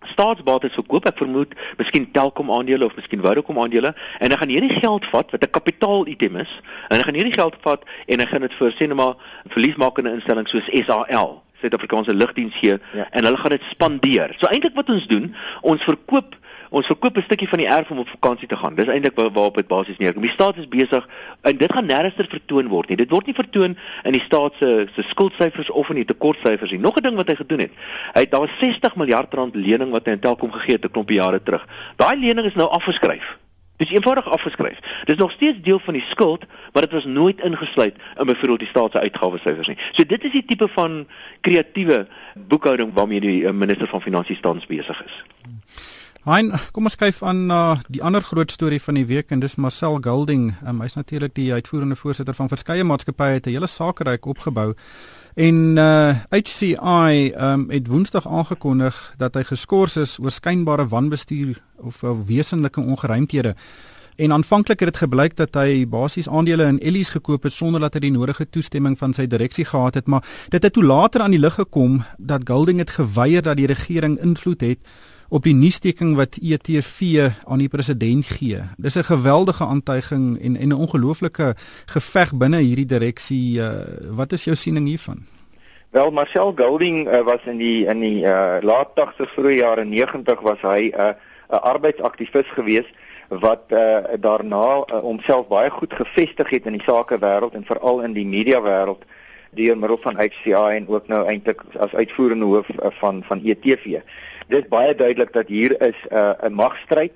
staatsbates 0.07 0.75
verkoop. 0.75 1.07
Ek 1.07 1.19
vermoed 1.19 1.55
miskien 1.79 2.11
Telkom 2.13 2.51
aandele 2.51 2.85
of 2.85 2.97
miskien 2.97 3.21
Vodacom 3.21 3.59
aandele 3.59 3.95
en 4.19 4.31
hy 4.31 4.37
gaan 4.37 4.49
hierdie 4.49 4.79
geld 4.79 5.05
vat 5.07 5.31
wat 5.31 5.43
'n 5.43 5.51
kapitaal 5.51 6.07
item 6.07 6.37
is 6.37 6.61
en 6.89 6.97
hy 6.97 7.03
gaan 7.03 7.15
hierdie 7.15 7.33
geld 7.33 7.57
vat 7.63 7.83
en 8.07 8.21
hy 8.21 8.27
gaan 8.27 8.41
dit 8.41 8.55
vir 8.55 8.71
sê 8.73 8.87
net 8.87 8.97
maar 8.97 9.17
verliesmakende 9.49 10.13
instellings 10.13 10.51
soos 10.51 10.71
SAL 10.71 11.46
Suid-Afrikaanse 11.61 12.15
lugdiens 12.15 12.57
gee 12.57 12.79
ja. 12.93 13.07
en 13.11 13.25
hulle 13.25 13.37
gaan 13.37 13.51
dit 13.51 13.63
spandeer. 13.71 14.35
So 14.39 14.47
eintlik 14.47 14.75
wat 14.75 14.91
ons 14.91 15.07
doen, 15.07 15.35
ons 15.63 15.85
verkoop 15.85 16.37
ons 16.71 16.87
verkoop 16.87 17.17
'n 17.17 17.23
stukkie 17.23 17.49
van 17.49 17.59
die 17.59 17.69
erf 17.69 17.91
om 17.91 17.99
op 17.99 18.09
vakansie 18.09 18.49
te 18.49 18.57
gaan. 18.57 18.75
Dis 18.75 18.87
eintlik 18.87 19.15
waar, 19.15 19.31
waarop 19.31 19.55
dit 19.55 19.67
basies 19.67 19.97
neerkom. 19.97 20.23
Die 20.23 20.31
staat 20.31 20.57
is 20.57 20.69
besig 20.69 21.09
en 21.41 21.57
dit 21.57 21.73
gaan 21.73 21.87
nêrens 21.87 22.15
vertoon 22.17 22.69
word 22.69 22.89
nie. 22.89 22.97
Dit 22.97 23.11
word 23.11 23.27
nie 23.27 23.35
vertoon 23.35 23.77
in 24.03 24.13
die 24.13 24.21
staat 24.21 24.53
se 24.59 24.89
se 24.95 25.03
skuldsyfers 25.03 25.71
of 25.71 25.89
in 25.89 25.95
die 25.95 26.05
tekortsyfers 26.05 26.71
nie. 26.71 26.81
Nog 26.81 26.97
'n 26.97 27.03
ding 27.03 27.17
wat 27.17 27.29
hy 27.29 27.35
gedoen 27.35 27.59
het. 27.59 27.73
Hy 28.15 28.21
het 28.21 28.31
daar 28.31 28.49
60 28.59 28.97
miljard 28.97 29.35
rand 29.35 29.55
lening 29.55 29.91
wat 29.91 30.07
hy 30.07 30.13
aan 30.13 30.19
Telkom 30.19 30.53
gegee 30.53 30.75
het 30.75 30.85
'n 30.85 30.91
klompie 30.91 31.17
jare 31.17 31.43
terug. 31.43 31.67
Daai 31.97 32.17
lening 32.17 32.47
is 32.47 32.55
nou 32.55 32.69
afgeskryf. 32.69 33.39
Dis 33.77 33.91
eenvoudig 33.91 34.29
afgeskryf. 34.31 34.79
Dis 35.05 35.17
nog 35.17 35.31
steeds 35.31 35.63
deel 35.63 35.79
van 35.79 35.95
die 35.95 36.05
skuld, 36.09 36.45
maar 36.73 36.83
dit 36.83 36.93
was 36.93 37.05
nooit 37.05 37.41
ingesluit 37.41 37.95
in 38.19 38.27
byvoorbeeld 38.27 38.59
die 38.59 38.69
staat 38.69 38.93
se 38.93 39.01
uitgawesyfers 39.01 39.69
nie. 39.69 39.79
So 39.93 40.05
dit 40.05 40.25
is 40.25 40.31
die 40.31 40.45
tipe 40.45 40.69
van 40.69 41.07
kreatiewe 41.41 42.07
boekhouding 42.35 42.93
waarmee 42.93 43.21
die 43.21 43.47
eh, 43.47 43.53
minister 43.53 43.89
van 43.89 44.03
finansies 44.03 44.41
tans 44.41 44.67
besig 44.67 45.05
is. 45.05 45.25
Hein, 46.27 46.51
kom 46.75 46.89
ons 46.89 46.97
kyk 46.99 47.21
aan 47.23 47.45
na 47.47 47.59
uh, 47.77 47.83
die 47.87 48.01
ander 48.03 48.25
groot 48.27 48.51
storie 48.51 48.81
van 48.83 48.97
die 48.99 49.05
week 49.07 49.31
en 49.31 49.39
dis 49.45 49.55
Marcel 49.63 50.01
Golding. 50.03 50.49
Um, 50.67 50.81
Hy's 50.83 50.97
natuurlik 50.99 51.37
die 51.37 51.53
uitvoerende 51.53 51.95
voorsitter 51.97 52.35
van 52.35 52.51
verskeie 52.51 52.85
maatskappye 52.85 53.37
het 53.39 53.47
'n 53.47 53.55
hele 53.55 53.71
sakeryk 53.71 54.27
opgebou. 54.27 54.75
En 55.37 55.77
uh 55.77 56.17
HCI 56.29 57.33
um 57.37 57.71
het 57.71 57.87
Woensdag 57.87 58.29
aangekondig 58.29 59.15
dat 59.17 59.35
hy 59.37 59.43
geskort 59.45 59.97
is 60.01 60.15
oor 60.17 60.33
skynbare 60.33 60.87
wanbestuur 60.89 61.59
of 61.77 62.01
uh, 62.03 62.15
wesenlike 62.25 62.81
ongeruimthede. 62.81 63.53
En 64.17 64.33
aanvanklik 64.33 64.81
het 64.81 64.89
dit 64.89 65.03
gebleik 65.03 65.37
dat 65.37 65.55
hy 65.55 65.85
basies 65.85 66.29
aandele 66.29 66.65
in 66.65 66.79
Ellis 66.81 67.13
gekoop 67.13 67.43
het 67.43 67.53
sonder 67.53 67.81
dat 67.85 67.95
hy 67.95 68.07
die 68.07 68.15
nodige 68.17 68.49
toestemming 68.49 68.97
van 68.99 69.13
sy 69.13 69.27
direksie 69.29 69.65
gehad 69.69 70.01
het, 70.01 70.07
maar 70.07 70.25
dit 70.49 70.63
het 70.63 70.73
toe 70.73 70.85
later 70.85 71.21
aan 71.21 71.37
die 71.37 71.43
lig 71.45 71.61
gekom 71.61 72.01
dat 72.17 72.49
Golding 72.49 72.79
het 72.81 72.97
geweier 72.97 73.45
dat 73.45 73.61
die 73.61 73.69
regering 73.69 74.17
invloed 74.25 74.65
het 74.65 74.89
op 75.29 75.43
die 75.43 75.55
nuusteking 75.55 76.17
wat 76.17 76.39
ETV 76.43 77.29
aan 77.45 77.59
die 77.59 77.69
president 77.69 78.27
gee. 78.27 78.63
Dis 78.77 78.97
'n 78.97 79.05
geweldige 79.05 79.65
aantuiging 79.65 80.41
en 80.43 80.57
en 80.57 80.69
'n 80.69 80.73
ongelooflike 80.73 81.55
geveg 81.87 82.35
binne 82.35 82.59
hierdie 82.59 82.87
direksie. 82.87 83.59
Uh, 83.59 83.71
wat 84.11 84.33
is 84.33 84.45
jou 84.45 84.57
siening 84.57 84.87
hiervan? 84.87 85.27
Wel 85.91 86.11
Marcel 86.11 86.53
Golding 86.57 87.09
uh, 87.09 87.21
was 87.21 87.41
in 87.45 87.57
die 87.57 87.87
in 87.87 88.01
die 88.01 88.23
uh, 88.23 88.57
laat 88.61 88.89
80s 88.95 89.33
vroeë 89.35 89.57
jare 89.57 89.85
90 89.85 90.41
was 90.41 90.61
hy 90.61 90.91
'n 90.93 91.01
uh, 91.01 91.15
'n 91.51 91.63
arbeidsaktivis 91.63 92.51
gewees 92.51 92.89
wat 93.29 93.63
uh, 93.69 93.99
daarna 94.21 94.85
homself 95.03 95.45
uh, 95.45 95.49
baie 95.49 95.71
goed 95.71 95.93
gevestig 95.93 96.51
het 96.51 96.67
in 96.67 96.73
die 96.73 96.83
sakewêreld 96.83 97.55
en 97.55 97.65
veral 97.65 98.03
in 98.03 98.13
die 98.13 98.27
media 98.27 98.61
wêreld 98.63 99.03
deur 99.51 99.79
middel 99.79 99.99
van 100.03 100.17
HCI 100.17 100.77
en 100.77 100.89
ook 100.89 101.09
nou 101.09 101.27
eintlik 101.27 101.63
as 101.79 101.95
uitvoerende 101.95 102.45
hoof 102.45 102.69
uh, 102.69 102.91
van 102.91 103.23
van 103.25 103.41
ETV 103.45 104.01
dit 104.47 104.63
is 104.63 104.69
baie 104.69 104.95
duidelik 104.95 105.33
dat 105.33 105.49
hier 105.49 105.81
is 105.81 105.97
'n 106.11 106.15
uh, 106.15 106.33
'n 106.43 106.53
magstryd 106.53 107.13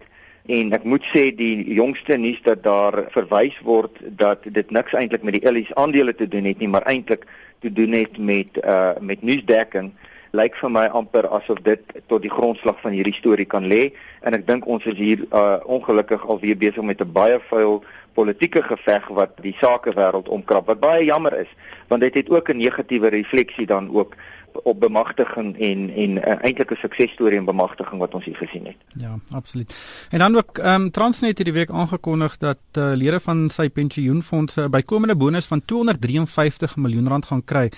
en 0.46 0.72
ek 0.72 0.84
moet 0.84 1.04
sê 1.04 1.34
die 1.36 1.74
jongste 1.74 2.16
nuus 2.16 2.42
dat 2.42 2.62
daar 2.62 3.04
verwys 3.10 3.58
word 3.62 3.96
dat 4.00 4.38
dit 4.44 4.70
niks 4.70 4.92
eintlik 4.92 5.22
met 5.22 5.32
die 5.32 5.46
Ellis 5.46 5.74
aandele 5.74 6.14
te 6.14 6.28
doen 6.28 6.44
het 6.44 6.58
nie 6.58 6.68
maar 6.68 6.86
eintlik 6.86 7.26
te 7.60 7.72
doen 7.72 7.92
het 7.92 8.18
met 8.18 8.48
uh 8.64 8.92
met 9.00 9.22
nuusdekking 9.22 9.92
lyk 10.30 10.54
vir 10.54 10.70
my 10.70 10.86
amper 10.94 11.26
asof 11.34 11.58
dit 11.66 11.82
tot 12.06 12.22
die 12.22 12.30
grondslag 12.30 12.78
van 12.80 12.94
hierdie 12.94 13.14
storie 13.16 13.46
kan 13.50 13.66
lê. 13.66 13.90
En 14.22 14.36
ek 14.36 14.46
dink 14.46 14.66
ons 14.70 14.84
is 14.86 14.98
hier 14.98 15.24
uh 15.34 15.58
ongelukkig 15.66 16.26
alweer 16.26 16.56
besig 16.56 16.86
met 16.86 17.02
'n 17.02 17.12
baie 17.12 17.40
vuil 17.50 17.82
politieke 18.14 18.62
geveg 18.62 19.08
wat 19.08 19.36
die 19.42 19.54
sakewêreld 19.58 20.28
omkrap 20.28 20.66
wat 20.66 20.80
baie 20.80 21.04
jammer 21.04 21.34
is 21.38 21.50
want 21.88 22.02
dit 22.02 22.14
het 22.14 22.30
ook 22.30 22.50
'n 22.50 22.56
negatiewe 22.56 23.08
refleksie 23.08 23.66
dan 23.66 23.90
ook 23.94 24.14
op 24.52 24.80
bemagtiging 24.80 25.58
en 25.58 25.90
en 25.90 26.10
uh, 26.10 26.44
eintlik 26.44 26.70
'n 26.70 26.76
suksesstorie 26.76 27.38
en 27.38 27.44
bemagtiging 27.44 28.00
wat 28.00 28.14
ons 28.14 28.24
hier 28.24 28.36
gesien 28.36 28.66
het. 28.66 28.76
Ja, 28.88 29.18
absoluut. 29.34 29.76
En 30.10 30.18
dan 30.18 30.36
ook 30.36 30.58
ehm 30.58 30.82
um, 30.82 30.90
Transnet 30.90 31.38
het 31.38 31.46
die 31.46 31.54
week 31.54 31.70
aangekondig 31.70 32.36
dat 32.36 32.58
uh, 32.78 32.92
lede 32.94 33.20
van 33.20 33.50
sy 33.50 33.68
pensioenfondse 33.68 34.68
bykomende 34.68 35.16
bonus 35.16 35.46
van 35.46 35.64
253 35.64 36.76
miljoen 36.76 37.08
rand 37.08 37.26
gaan 37.26 37.44
kry. 37.44 37.70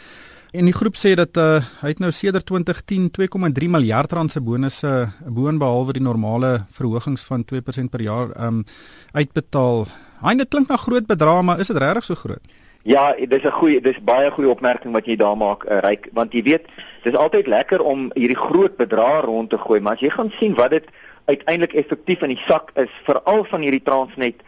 En 0.53 0.65
die 0.65 0.75
groep 0.77 0.97
sê 1.01 1.15
dat 1.17 1.37
uh, 1.41 1.65
hy 1.81 1.89
het 1.95 1.99
nou 1.99 2.11
sedert 2.13 2.45
2010 2.47 3.11
2,3 3.17 3.69
miljard 3.73 4.13
rand 4.13 4.33
se 4.33 4.41
bonusse 4.41 5.09
boonbehalwe 5.25 5.93
die 5.97 6.03
normale 6.03 6.67
verhogings 6.77 7.25
van 7.25 7.45
2% 7.55 7.89
per 7.91 8.03
jaar 8.03 8.35
ehm 8.37 8.47
um, 8.47 8.65
uitbetaal. 9.13 9.87
Hy 10.23 10.35
net 10.35 10.49
klink 10.49 10.69
na 10.69 10.77
groot 10.77 11.07
bedrae, 11.07 11.43
maar 11.43 11.61
is 11.61 11.73
dit 11.73 11.77
regtig 11.77 12.05
so 12.05 12.15
groot? 12.15 12.53
Ja, 12.83 13.15
dis 13.29 13.43
'n 13.43 13.51
goeie 13.51 13.81
dis 13.81 13.99
baie 14.03 14.31
goeie 14.31 14.51
opmerking 14.51 14.93
wat 14.93 15.07
jy 15.07 15.17
daar 15.17 15.37
maak, 15.37 15.65
uh, 15.65 15.79
Ryk, 15.79 16.09
want 16.13 16.33
jy 16.33 16.43
weet, 16.43 16.67
dis 17.03 17.15
altyd 17.15 17.47
lekker 17.47 17.83
om 17.83 18.11
hierdie 18.15 18.37
groot 18.37 18.77
bedrae 18.77 19.21
rond 19.21 19.51
te 19.51 19.59
gooi, 19.59 19.81
maar 19.81 19.95
as 19.95 20.01
jy 20.01 20.11
gaan 20.11 20.31
sien 20.31 20.55
wat 20.55 20.71
dit 20.71 20.85
uiteindelik 21.25 21.73
effektief 21.73 22.23
in 22.23 22.35
die 22.35 22.43
sak 22.47 22.71
is, 22.75 22.91
veral 23.05 23.45
van 23.45 23.61
hierdie 23.61 23.83
Transnet 23.83 24.43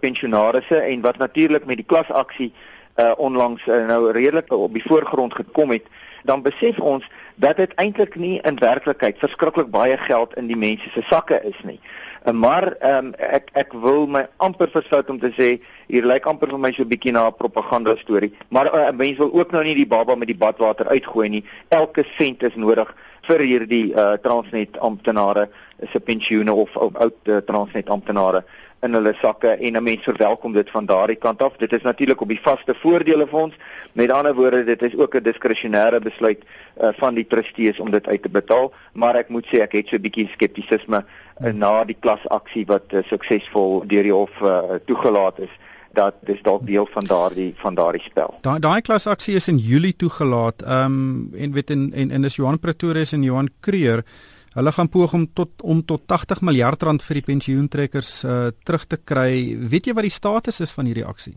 pensionaarsse 0.00 0.76
en 0.76 1.00
wat 1.00 1.18
natuurlik 1.18 1.64
met 1.66 1.76
die 1.76 1.86
klasaksie 1.86 2.52
uh 2.96 3.12
onlangs 3.16 3.66
uh, 3.66 3.86
nou 3.86 4.12
redelik 4.12 4.52
op 4.52 4.72
die 4.72 4.86
voorgrond 4.86 5.34
gekom 5.34 5.70
het, 5.70 5.86
dan 6.22 6.42
besef 6.42 6.78
ons 6.78 7.04
dat 7.40 7.56
dit 7.56 7.74
eintlik 7.80 8.14
nie 8.20 8.38
in 8.44 8.58
werklikheid 8.60 9.18
verskriklik 9.18 9.70
baie 9.72 9.96
geld 9.98 10.36
in 10.36 10.46
die 10.50 10.58
mense 10.58 10.90
se 10.92 11.02
sakke 11.08 11.40
is 11.48 11.56
nie. 11.64 11.78
Uh, 12.24 12.32
maar 12.32 12.66
um, 12.84 13.12
ek 13.16 13.48
ek 13.56 13.72
wil 13.72 14.06
my 14.06 14.26
amper 14.44 14.68
verstout 14.72 15.08
om 15.10 15.20
te 15.20 15.32
sê 15.36 15.48
hier 15.88 16.04
lyk 16.04 16.28
amper 16.28 16.52
vir 16.52 16.60
my 16.60 16.72
so 16.76 16.84
'n 16.84 16.92
bietjie 16.92 17.12
na 17.16 17.26
'n 17.28 17.38
propaganda 17.38 17.96
storie, 17.96 18.32
maar 18.48 18.68
'n 18.68 18.76
uh, 18.76 18.92
mens 18.92 19.18
wil 19.18 19.32
ook 19.32 19.52
nou 19.52 19.64
nie 19.64 19.74
die 19.74 19.88
baba 19.88 20.14
met 20.14 20.28
die 20.28 20.36
badwater 20.36 20.88
uitgooi 20.88 21.28
nie. 21.28 21.44
Elke 21.68 22.04
sent 22.18 22.42
is 22.42 22.54
nodig 22.54 22.94
vir 23.22 23.40
hierdie 23.40 23.92
uh, 23.94 24.12
Transnet 24.22 24.78
amptenare 24.78 25.48
se 25.92 26.00
pensioene 26.00 26.52
of 26.52 26.76
ou 26.76 26.92
uh, 26.92 27.36
Transnet 27.46 27.88
amptenare 27.88 28.44
in 28.82 28.94
hulle 28.96 29.12
sakke 29.20 29.48
en 29.48 29.76
'n 29.76 29.82
mens 29.82 30.02
verwelkom 30.02 30.52
dit 30.52 30.70
van 30.70 30.86
daardie 30.86 31.16
kant 31.16 31.42
af. 31.42 31.56
Dit 31.56 31.72
is 31.72 31.82
natuurlik 31.82 32.20
op 32.20 32.28
die 32.28 32.40
vaste 32.40 32.74
voordele 32.74 33.26
fonds. 33.26 33.56
Met 33.92 34.10
ander 34.10 34.34
woorde, 34.34 34.64
dit 34.64 34.82
is 34.82 34.96
ook 34.96 35.14
'n 35.14 35.22
diskresionêre 35.22 36.00
besluit 36.00 36.42
uh, 36.80 36.88
van 36.92 37.14
die 37.14 37.26
trustees 37.26 37.80
om 37.80 37.90
dit 37.90 38.06
uit 38.06 38.22
te 38.22 38.28
betaal, 38.28 38.72
maar 38.92 39.14
ek 39.14 39.28
moet 39.28 39.46
sê 39.46 39.60
ek 39.60 39.72
het 39.72 39.88
so 39.88 39.96
'n 39.96 40.00
bietjie 40.00 40.28
skeptisisme 40.28 41.04
uh, 41.04 41.52
na 41.52 41.84
die 41.84 41.96
klasaksie 42.00 42.66
wat 42.66 42.92
uh, 42.92 43.02
suksesvol 43.04 43.84
deur 43.86 44.02
die 44.02 44.12
hof 44.12 44.40
uh, 44.40 44.60
toegelaat 44.86 45.38
is 45.38 45.50
dat 45.92 46.14
dis 46.20 46.42
dalk 46.42 46.66
deel 46.66 46.88
van 46.92 47.04
daardie 47.04 47.52
van 47.56 47.74
daardie 47.74 48.02
spel. 48.02 48.38
Daai 48.40 48.58
daai 48.58 48.80
klasaksie 48.80 49.34
is 49.34 49.48
in 49.48 49.58
Julie 49.58 49.96
toegelaat. 49.96 50.62
Ehm 50.62 50.84
um, 50.84 51.30
en 51.34 51.52
weet 51.52 51.70
in 51.70 51.92
en 51.94 52.10
en 52.10 52.24
is 52.24 52.36
Johan 52.36 52.58
Pretorius 52.58 53.12
en 53.12 53.22
Johan 53.22 53.50
Creer 53.60 54.04
Hulle 54.50 54.72
gaan 54.74 54.88
poog 54.90 55.12
om 55.14 55.28
tot 55.32 55.62
om 55.62 55.84
tot 55.86 56.02
80 56.10 56.40
miljard 56.42 56.82
rand 56.82 57.02
vir 57.06 57.20
die 57.20 57.26
pensioentrekkers 57.28 58.10
uh, 58.24 58.38
terug 58.66 58.86
te 58.90 58.98
kry. 58.98 59.54
Weet 59.70 59.86
jy 59.86 59.94
wat 59.94 60.08
die 60.08 60.14
status 60.14 60.58
is 60.64 60.72
van 60.74 60.88
hierdie 60.90 61.06
aksie? 61.06 61.36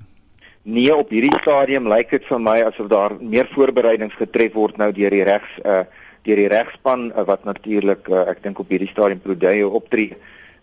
Nee, 0.64 0.90
op 0.96 1.12
hierdie 1.14 1.34
stadium 1.42 1.90
lyk 1.92 2.10
dit 2.16 2.26
vir 2.26 2.40
my 2.42 2.56
asof 2.66 2.88
daar 2.90 3.14
meer 3.20 3.50
voorbereidings 3.52 4.16
getref 4.18 4.56
word 4.58 4.80
nou 4.82 4.90
deur 4.96 5.14
die 5.14 5.28
regs 5.28 5.60
uh 5.66 5.84
deur 6.24 6.40
die 6.40 6.48
regspan 6.48 7.10
uh, 7.12 7.26
wat 7.28 7.42
natuurlik 7.44 8.08
uh, 8.08 8.22
ek 8.32 8.40
dink 8.46 8.62
op 8.64 8.70
hierdie 8.72 8.88
stadium 8.88 9.20
Prodeo 9.20 9.74
optree 9.76 10.16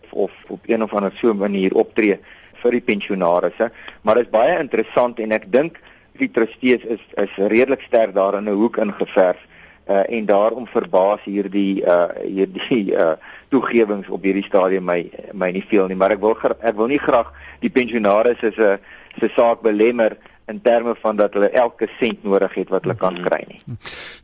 of 0.09 0.33
op 0.49 0.65
een 0.65 0.81
of 0.81 0.95
ander 0.97 1.13
so 1.19 1.29
'n 1.29 1.37
manier 1.37 1.75
optree 1.77 2.17
vir 2.63 2.71
die 2.71 2.81
pensionaars. 2.81 3.61
Maar 4.01 4.15
dit 4.15 4.25
is 4.25 4.31
baie 4.31 4.59
interessant 4.59 5.19
en 5.19 5.31
ek 5.31 5.51
dink 5.51 5.77
die 6.17 6.31
trustees 6.31 6.83
is 6.83 7.03
is 7.15 7.37
redelik 7.37 7.81
sterk 7.81 8.13
daar 8.13 8.35
in 8.41 8.49
'n 8.49 8.57
hoek 8.57 8.77
ingeverf 8.77 9.39
uh, 9.87 10.03
en 10.09 10.25
daarom 10.25 10.67
verbaas 10.67 11.23
hierdie 11.23 11.83
uh 11.83 12.09
hierdie 12.23 12.93
uh 12.93 13.13
toegewings 13.49 14.09
op 14.09 14.23
hierdie 14.23 14.45
stadium 14.45 14.85
my 14.85 15.09
my 15.33 15.51
nie 15.51 15.65
veel 15.67 15.87
nie 15.87 15.95
maar 15.95 16.11
ek 16.11 16.21
wil 16.21 16.37
ek 16.59 16.75
wil 16.75 16.87
nie 16.87 17.01
graag 17.01 17.33
die 17.59 17.69
pensionaars 17.69 18.41
is 18.41 18.57
'n 18.57 18.79
se 19.19 19.29
saak 19.35 19.61
belemmer 19.61 20.17
in 20.51 20.61
terme 20.61 20.95
van 21.01 21.15
dat 21.15 21.33
hulle 21.33 21.49
elke 21.49 21.87
sent 21.99 22.23
nodig 22.23 22.53
het 22.53 22.69
wat 22.69 22.83
hulle 22.83 22.95
kan 22.95 23.13
mhm. 23.13 23.27
kry 23.27 23.41
nie. 23.47 23.59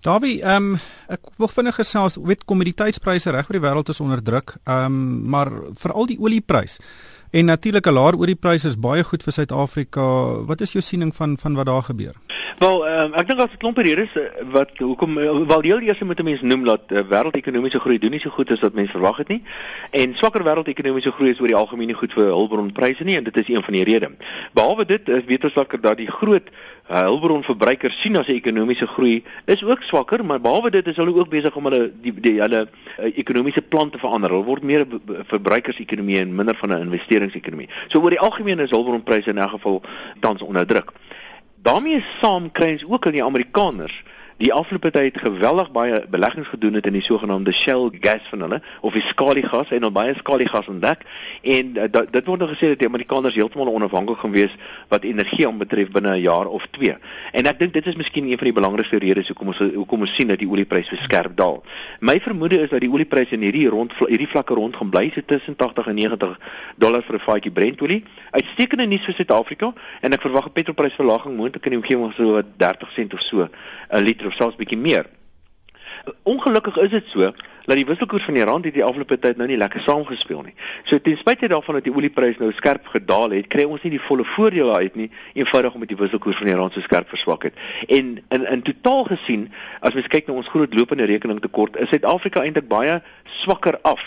Davie, 0.01 0.41
ehm 0.41 0.73
um, 0.73 0.79
ek 1.07 1.29
wil 1.39 1.47
vinnig 1.47 1.77
gesels, 1.79 2.17
weet 2.19 2.43
kommoditeitspryse 2.49 3.31
reg 3.31 3.47
oor 3.47 3.59
die 3.59 3.63
wêreld 3.63 3.91
is 3.93 4.01
onder 4.03 4.23
druk. 4.23 4.57
Ehm 4.63 4.85
um, 4.85 5.29
maar 5.35 5.51
veral 5.79 6.09
die 6.09 6.19
olieprys. 6.19 6.79
En 7.31 7.45
natuurlik 7.45 7.85
'n 7.85 7.93
laer 7.93 8.19
oliepryse 8.19 8.67
is 8.67 8.79
baie 8.79 9.03
goed 9.03 9.23
vir 9.23 9.33
Suid-Afrika. 9.33 10.01
Wat 10.45 10.61
is 10.61 10.71
jou 10.71 10.83
siening 10.83 11.15
van 11.15 11.37
van 11.37 11.55
wat 11.55 11.65
daar 11.65 11.83
gebeur? 11.83 12.15
Wel, 12.59 12.87
um, 12.87 13.13
ek 13.13 13.27
dink 13.27 13.39
daar's 13.39 13.53
'n 13.53 13.57
klomp 13.57 13.77
redes 13.77 14.13
eh, 14.13 14.23
wat 14.51 14.69
hoekom 14.77 15.17
eh, 15.17 15.47
wel 15.47 15.61
heel 15.61 15.79
eers 15.79 15.99
moet 15.99 16.19
'n 16.19 16.23
mens 16.23 16.41
noem 16.41 16.63
dat 16.63 16.81
uh, 16.87 16.99
wêreldekonomiese 16.99 17.79
groei 17.79 17.99
doen 17.99 18.11
nie 18.11 18.19
so 18.19 18.29
goed 18.29 18.51
as 18.51 18.59
wat 18.59 18.73
mense 18.73 18.91
verwag 18.91 19.17
het 19.17 19.27
nie. 19.27 19.43
En 19.91 20.15
swakker 20.15 20.43
wêreldekonomiese 20.43 21.11
groei 21.11 21.31
is 21.31 21.39
oor 21.39 21.47
die 21.47 21.55
algemeen 21.55 21.87
nie 21.87 21.95
goed 21.95 22.13
vir 22.13 22.23
hulpbronpryse 22.23 23.03
nie 23.03 23.15
en 23.15 23.23
dit 23.23 23.37
is 23.37 23.47
een 23.47 23.63
van 23.63 23.73
die 23.73 23.83
redes. 23.83 24.09
Behalwe 24.53 24.85
dit 24.85 25.09
is 25.09 25.23
weet 25.25 25.43
ons 25.43 25.53
dat 25.81 25.97
die 25.97 26.11
groot 26.11 26.49
hulpbronverbruikers 26.87 28.01
sien 28.01 28.15
as 28.17 28.27
'n 28.27 28.39
ekonomiese 28.39 28.87
groei 28.87 29.23
is 29.45 29.63
ook 29.63 29.81
swakker, 29.83 30.25
maar 30.25 30.41
behalwe 30.41 30.69
dit 30.69 30.87
is 30.87 30.95
hulle 30.95 31.15
ook 31.15 31.29
besig 31.29 31.55
om 31.55 31.63
hulle 31.63 31.91
die, 32.01 32.13
die 32.13 32.39
hulle 32.39 32.67
uh, 32.99 33.17
ekonomiese 33.17 33.61
plan 33.61 33.89
te 33.89 33.97
verander. 33.97 34.29
Hulle 34.29 34.43
word 34.43 34.63
meer 34.63 34.85
'n 34.85 35.01
verbruikersekonomie 35.27 36.19
en 36.19 36.35
minder 36.35 36.55
van 36.55 36.69
'n 36.69 36.81
investeringsekonomie. 36.81 37.69
So 37.87 38.01
oor 38.01 38.09
die 38.09 38.19
algemeen 38.19 38.59
is 38.59 38.71
hulpbronpryse 38.71 39.29
in 39.29 39.37
elk 39.37 39.49
geval 39.49 39.81
tans 40.19 40.41
onder 40.41 40.65
druk. 40.65 40.91
daarmee 41.67 42.03
saam 42.19 42.51
kry 42.51 42.71
ons 42.71 42.85
ook 42.87 43.05
aan 43.05 43.17
die 43.17 43.23
Amerikaners 43.23 44.03
die 44.37 44.53
afgelope 44.53 44.91
tyd 44.93 45.17
geweldig 45.17 45.71
baie 45.73 46.03
beleggings 46.13 46.47
gedoen 46.47 46.77
het 46.77 46.85
in 46.85 46.93
die 46.93 47.01
sogenaamde 47.01 47.51
shale 47.51 47.89
gas 48.01 48.21
van 48.29 48.43
hulle 48.45 48.59
of 48.85 48.93
die 48.93 49.01
skaliegas 49.01 49.71
en 49.73 49.87
al 49.87 49.91
baie 49.91 50.13
skaliegas 50.17 50.67
ontdek 50.69 51.01
en 51.41 51.71
uh, 51.77 51.87
dit 51.89 52.25
word 52.29 52.43
nou 52.43 52.49
gesê 52.51 52.69
dat 52.73 52.83
die 52.83 52.89
Amerikaners 52.89 53.33
heeltemal 53.35 53.71
onafhanklik 53.73 54.21
gaan 54.21 54.35
wees 54.35 54.53
wat 54.93 55.07
energie 55.09 55.47
aanbetref 55.47 55.89
binne 55.91 56.13
'n 56.17 56.21
jaar 56.21 56.45
of 56.45 56.67
2. 56.77 56.97
En 57.33 57.45
ek 57.45 57.59
dink 57.59 57.73
dit 57.73 57.87
is 57.87 57.95
miskien 57.95 58.29
een 58.29 58.37
van 58.37 58.45
die 58.51 58.53
belangrikste 58.53 58.99
redes 59.01 59.27
hoekom 59.27 59.47
ons 59.47 59.57
hoekom 59.73 60.05
ons 60.05 60.15
sien 60.15 60.27
dat 60.27 60.39
die 60.39 60.49
oliepryse 60.49 60.95
verskerp 60.95 61.37
daal. 61.37 61.63
My 61.99 62.19
vermoede 62.21 62.61
is 62.61 62.69
dat 62.69 62.81
die 62.81 62.91
oliepryse 62.91 63.33
in 63.33 63.41
hierdie 63.41 63.67
rond 63.69 63.93
hierdie 64.05 64.29
vlakke 64.29 64.53
rond 64.53 64.75
gaan 64.75 64.89
bly 64.89 65.09
so 65.13 65.21
tussen 65.25 65.55
80 65.55 65.87
en 65.87 65.95
90 65.95 66.39
dollar 66.77 67.01
vir 67.01 67.15
'n 67.15 67.19
vatjie 67.19 67.51
Brentolie. 67.51 68.03
Uitstekende 68.31 68.85
nuus 68.85 69.05
vir 69.05 69.13
Suid-Afrika 69.13 69.73
en 70.01 70.13
ek 70.13 70.21
verwag 70.21 70.45
'n 70.45 70.53
petrolprysverlaging 70.53 71.35
moontlik 71.35 71.65
in 71.65 71.71
die 71.71 71.79
omgewing 71.79 72.13
van 72.13 72.25
so 72.25 72.41
30 72.57 72.91
sent 72.91 73.13
of 73.13 73.21
so 73.21 73.49
'n 73.89 74.03
liter 74.03 74.26
of 74.27 74.35
selfs 74.37 74.59
bietjie 74.59 74.79
meer. 74.79 75.07
Ongelukkig 76.23 76.77
is 76.77 76.89
dit 76.89 77.07
so 77.13 77.31
dat 77.67 77.75
die 77.75 77.85
wisselkoers 77.85 78.23
van 78.23 78.37
die 78.37 78.43
rand 78.47 78.63
hierdie 78.63 78.83
afgelope 78.83 79.17
tyd 79.19 79.39
nou 79.39 79.47
nie 79.49 79.57
lekker 79.59 79.81
saamgespeel 79.83 80.45
nie. 80.45 80.53
So 80.87 81.01
ten 81.03 81.17
spyte 81.19 81.49
daarvan 81.51 81.79
dat 81.79 81.87
die 81.87 81.91
oliepryse 81.91 82.39
nou 82.39 82.53
skerp 82.55 82.87
gedaal 82.93 83.35
het, 83.35 83.49
kry 83.51 83.65
ons 83.67 83.83
nie 83.83 83.91
die 83.97 84.03
volle 84.03 84.23
voordeel 84.23 84.71
uit 84.75 84.95
nie, 84.95 85.09
eenvoudig 85.35 85.75
omdat 85.75 85.91
die 85.91 85.99
wisselkoers 85.99 86.39
van 86.39 86.47
die 86.47 86.55
rand 86.55 86.77
so 86.77 86.85
skerp 86.85 87.11
verswak 87.11 87.49
het. 87.49 87.59
En 87.87 88.15
in 88.23 88.47
in 88.53 88.63
totaal 88.69 89.03
gesien, 89.11 89.49
as 89.81 89.97
mens 89.99 90.07
kyk 90.07 90.29
na 90.29 90.37
ons 90.39 90.53
groot 90.53 90.79
lopende 90.79 91.09
rekeningtekort, 91.11 91.75
is 91.83 91.91
Suid-Afrika 91.91 92.45
eintlik 92.45 92.71
baie 92.71 93.01
swakker 93.41 93.79
af 93.83 94.05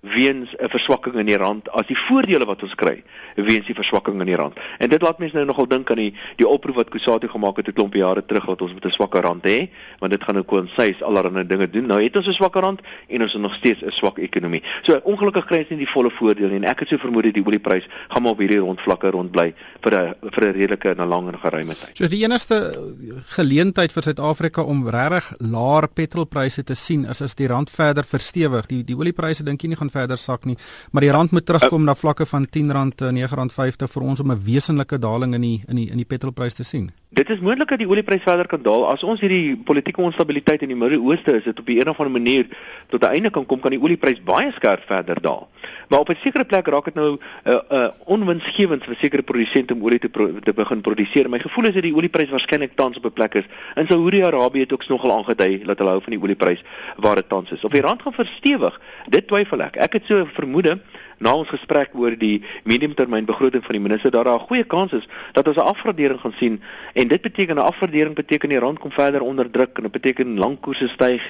weens 0.00 0.54
'n 0.56 0.68
verswakking 0.68 1.14
in 1.14 1.26
die 1.26 1.36
rand 1.36 1.70
as 1.70 1.86
die 1.86 1.98
voordele 1.98 2.44
wat 2.44 2.62
ons 2.62 2.74
kry 2.74 3.02
weens 3.34 3.66
die 3.66 3.74
verswakking 3.74 4.20
in 4.20 4.26
die 4.26 4.36
rand. 4.36 4.58
En 4.78 4.88
dit 4.88 5.02
laat 5.02 5.18
mense 5.18 5.34
nou 5.36 5.46
nogal 5.46 5.66
dink 5.66 5.90
aan 5.90 5.96
die 5.96 6.14
die 6.36 6.48
oproep 6.48 6.74
wat 6.74 6.88
Kusatu 6.88 7.28
gemaak 7.28 7.56
het 7.56 7.68
'n 7.68 7.72
klomp 7.72 7.94
jare 7.94 8.24
terug 8.26 8.46
dat 8.46 8.62
ons 8.62 8.74
met 8.74 8.84
'n 8.84 8.90
swakker 8.90 9.22
rand 9.22 9.44
hê, 9.44 9.68
want 9.98 10.12
dit 10.12 10.22
gaan 10.22 10.34
nou 10.34 10.44
konsies 10.44 11.02
allerlei 11.02 11.46
dinge 11.46 11.70
doen. 11.70 11.86
Nou 11.86 12.02
het 12.02 12.16
ons 12.16 12.26
'n 12.26 12.32
swakker 12.32 12.62
rand 12.62 12.80
en 13.08 13.22
ons 13.22 13.32
het 13.32 13.42
nog 13.42 13.54
steeds 13.54 13.82
'n 13.82 13.90
swak 13.90 14.18
ekonomie. 14.18 14.62
So 14.82 15.00
ongelukkig 15.04 15.44
kry 15.44 15.58
ons 15.58 15.68
nie 15.68 15.78
die 15.78 15.88
volle 15.88 16.10
voordeel 16.10 16.48
nie 16.48 16.56
en 16.56 16.64
ek 16.64 16.80
het 16.80 16.88
so 16.88 16.96
vermoed 16.96 17.24
dat 17.24 17.34
die 17.34 17.46
olieprys 17.46 17.86
gaan 18.08 18.22
maar 18.22 18.32
op 18.32 18.38
hierdie 18.38 18.58
rondvlakke 18.58 19.10
rond 19.10 19.30
bly 19.30 19.54
vir 19.80 19.94
'n 19.94 20.14
vir 20.30 20.44
'n 20.44 20.52
redelike 20.52 20.88
en 20.88 21.00
'n 21.00 21.08
lang 21.08 21.28
en 21.28 21.38
geruime 21.38 21.74
tyd. 21.74 21.96
So 21.96 22.08
die 22.08 22.24
enigste 22.24 22.94
geleentheid 23.26 23.92
vir 23.92 24.02
Suid-Afrika 24.02 24.62
om 24.62 24.88
regtig 24.88 25.34
laer 25.38 25.88
petrolpryse 25.88 26.64
te 26.64 26.74
sien 26.74 27.04
is 27.04 27.22
as 27.22 27.34
die 27.34 27.46
rand 27.46 27.70
verder 27.70 28.04
verstewig. 28.04 28.66
Die 28.66 28.84
die 28.84 28.96
oliepryse 28.96 29.44
dink 29.44 29.62
jy 29.62 29.68
nie 29.68 29.76
gaan 29.76 29.89
verder 29.90 30.18
sak 30.18 30.44
nie, 30.44 30.56
maar 30.90 31.02
die 31.02 31.10
rand 31.10 31.30
moet 31.30 31.46
terugkom 31.46 31.82
uh, 31.82 31.86
na 31.90 31.94
vlakke 31.94 32.26
van 32.26 32.46
R10 32.46 32.72
en 33.10 33.16
R9.50 33.16 33.92
vir 33.94 34.02
ons 34.02 34.20
om 34.20 34.32
'n 34.32 34.44
wesenlike 34.44 34.98
daling 34.98 35.34
in 35.34 35.40
die 35.40 35.62
in 35.68 35.76
die 35.76 35.90
in 35.90 35.96
die 35.96 36.08
petrolprys 36.08 36.54
te 36.54 36.64
sien. 36.64 36.90
Dit 37.10 37.30
is 37.30 37.40
moontlik 37.42 37.68
dat 37.68 37.80
die 37.82 37.88
oliepryse 37.90 38.22
verder 38.22 38.46
kan 38.46 38.60
daal 38.62 38.84
as 38.86 39.02
ons 39.02 39.18
hierdie 39.18 39.56
politieke 39.66 39.98
onstabiliteit 39.98 40.62
in 40.62 40.70
die 40.70 40.76
Midde-Ooste 40.78 41.32
is 41.40 41.42
dit 41.48 41.58
op 41.58 41.68
'n 41.68 41.88
of 41.88 41.98
ander 41.98 42.20
manier 42.20 42.46
tot 42.88 43.02
'n 43.02 43.10
einde 43.10 43.30
kan 43.30 43.46
kom 43.46 43.60
kan 43.60 43.70
die 43.70 43.82
oliepryse 43.82 44.22
baie 44.22 44.52
skerp 44.52 44.82
verder 44.86 45.20
daal. 45.20 45.48
Maar 45.88 45.98
op 45.98 46.08
'n 46.08 46.16
sekere 46.22 46.44
plek 46.44 46.66
raak 46.66 46.84
dit 46.84 46.94
nou 46.94 47.18
'n 47.18 47.50
uh, 47.50 47.58
uh, 47.70 47.88
onwinsgewend 48.04 48.84
vir 48.84 48.94
sekere 48.94 49.22
produsente 49.22 49.74
om 49.74 49.82
olie 49.82 49.98
te 49.98 50.08
pro 50.08 50.38
te 50.38 50.52
begin 50.52 50.80
produseer. 50.80 51.28
My 51.28 51.38
gevoel 51.38 51.64
is 51.64 51.74
dat 51.74 51.82
die 51.82 51.94
oliepryse 51.94 52.30
waarskynlik 52.30 52.76
tans 52.76 52.96
op 52.96 53.04
'n 53.04 53.12
plek 53.12 53.34
is. 53.34 53.44
In 53.74 53.86
Saudi-Arabië 53.86 54.60
het 54.60 54.72
ook 54.72 54.88
nogal 54.88 55.12
aangedui 55.12 55.64
dat 55.64 55.78
hulle 55.78 55.90
hou 55.90 56.02
van 56.02 56.12
die 56.12 56.22
oliepryse 56.22 56.62
waar 56.96 57.14
dit 57.14 57.28
tans 57.28 57.50
is. 57.50 57.64
Of 57.64 57.72
die 57.72 57.80
rand 57.80 58.02
gaan 58.02 58.12
verstewig, 58.12 58.80
dit 59.08 59.26
twyfel 59.26 59.62
ek. 59.62 59.76
Ek 59.76 59.92
het 59.92 60.06
so 60.06 60.24
vermoede 60.32 60.78
na 61.20 61.34
ons 61.36 61.48
gesprek 61.52 61.92
oor 61.94 62.16
die 62.18 62.40
mediumtermynbegroting 62.64 63.64
van 63.64 63.76
die 63.76 63.82
minister 63.82 64.10
dat 64.10 64.24
daar 64.24 64.40
'n 64.40 64.48
goeie 64.48 64.64
kans 64.64 64.92
is 64.92 65.08
dat 65.32 65.48
ons 65.48 65.56
'n 65.56 65.70
afgradering 65.72 66.20
gaan 66.20 66.34
sien 66.36 66.60
en 66.94 67.08
dit 67.08 67.20
beteken 67.20 67.56
'n 67.56 67.68
afgradering 67.70 68.14
beteken 68.14 68.48
die 68.48 68.58
rand 68.58 68.78
kom 68.78 68.92
verder 68.92 69.20
onder 69.20 69.50
druk 69.50 69.76
en 69.76 69.82
dit 69.82 69.92
beteken 69.92 70.38
langkoerse 70.38 70.88
styg 70.88 71.22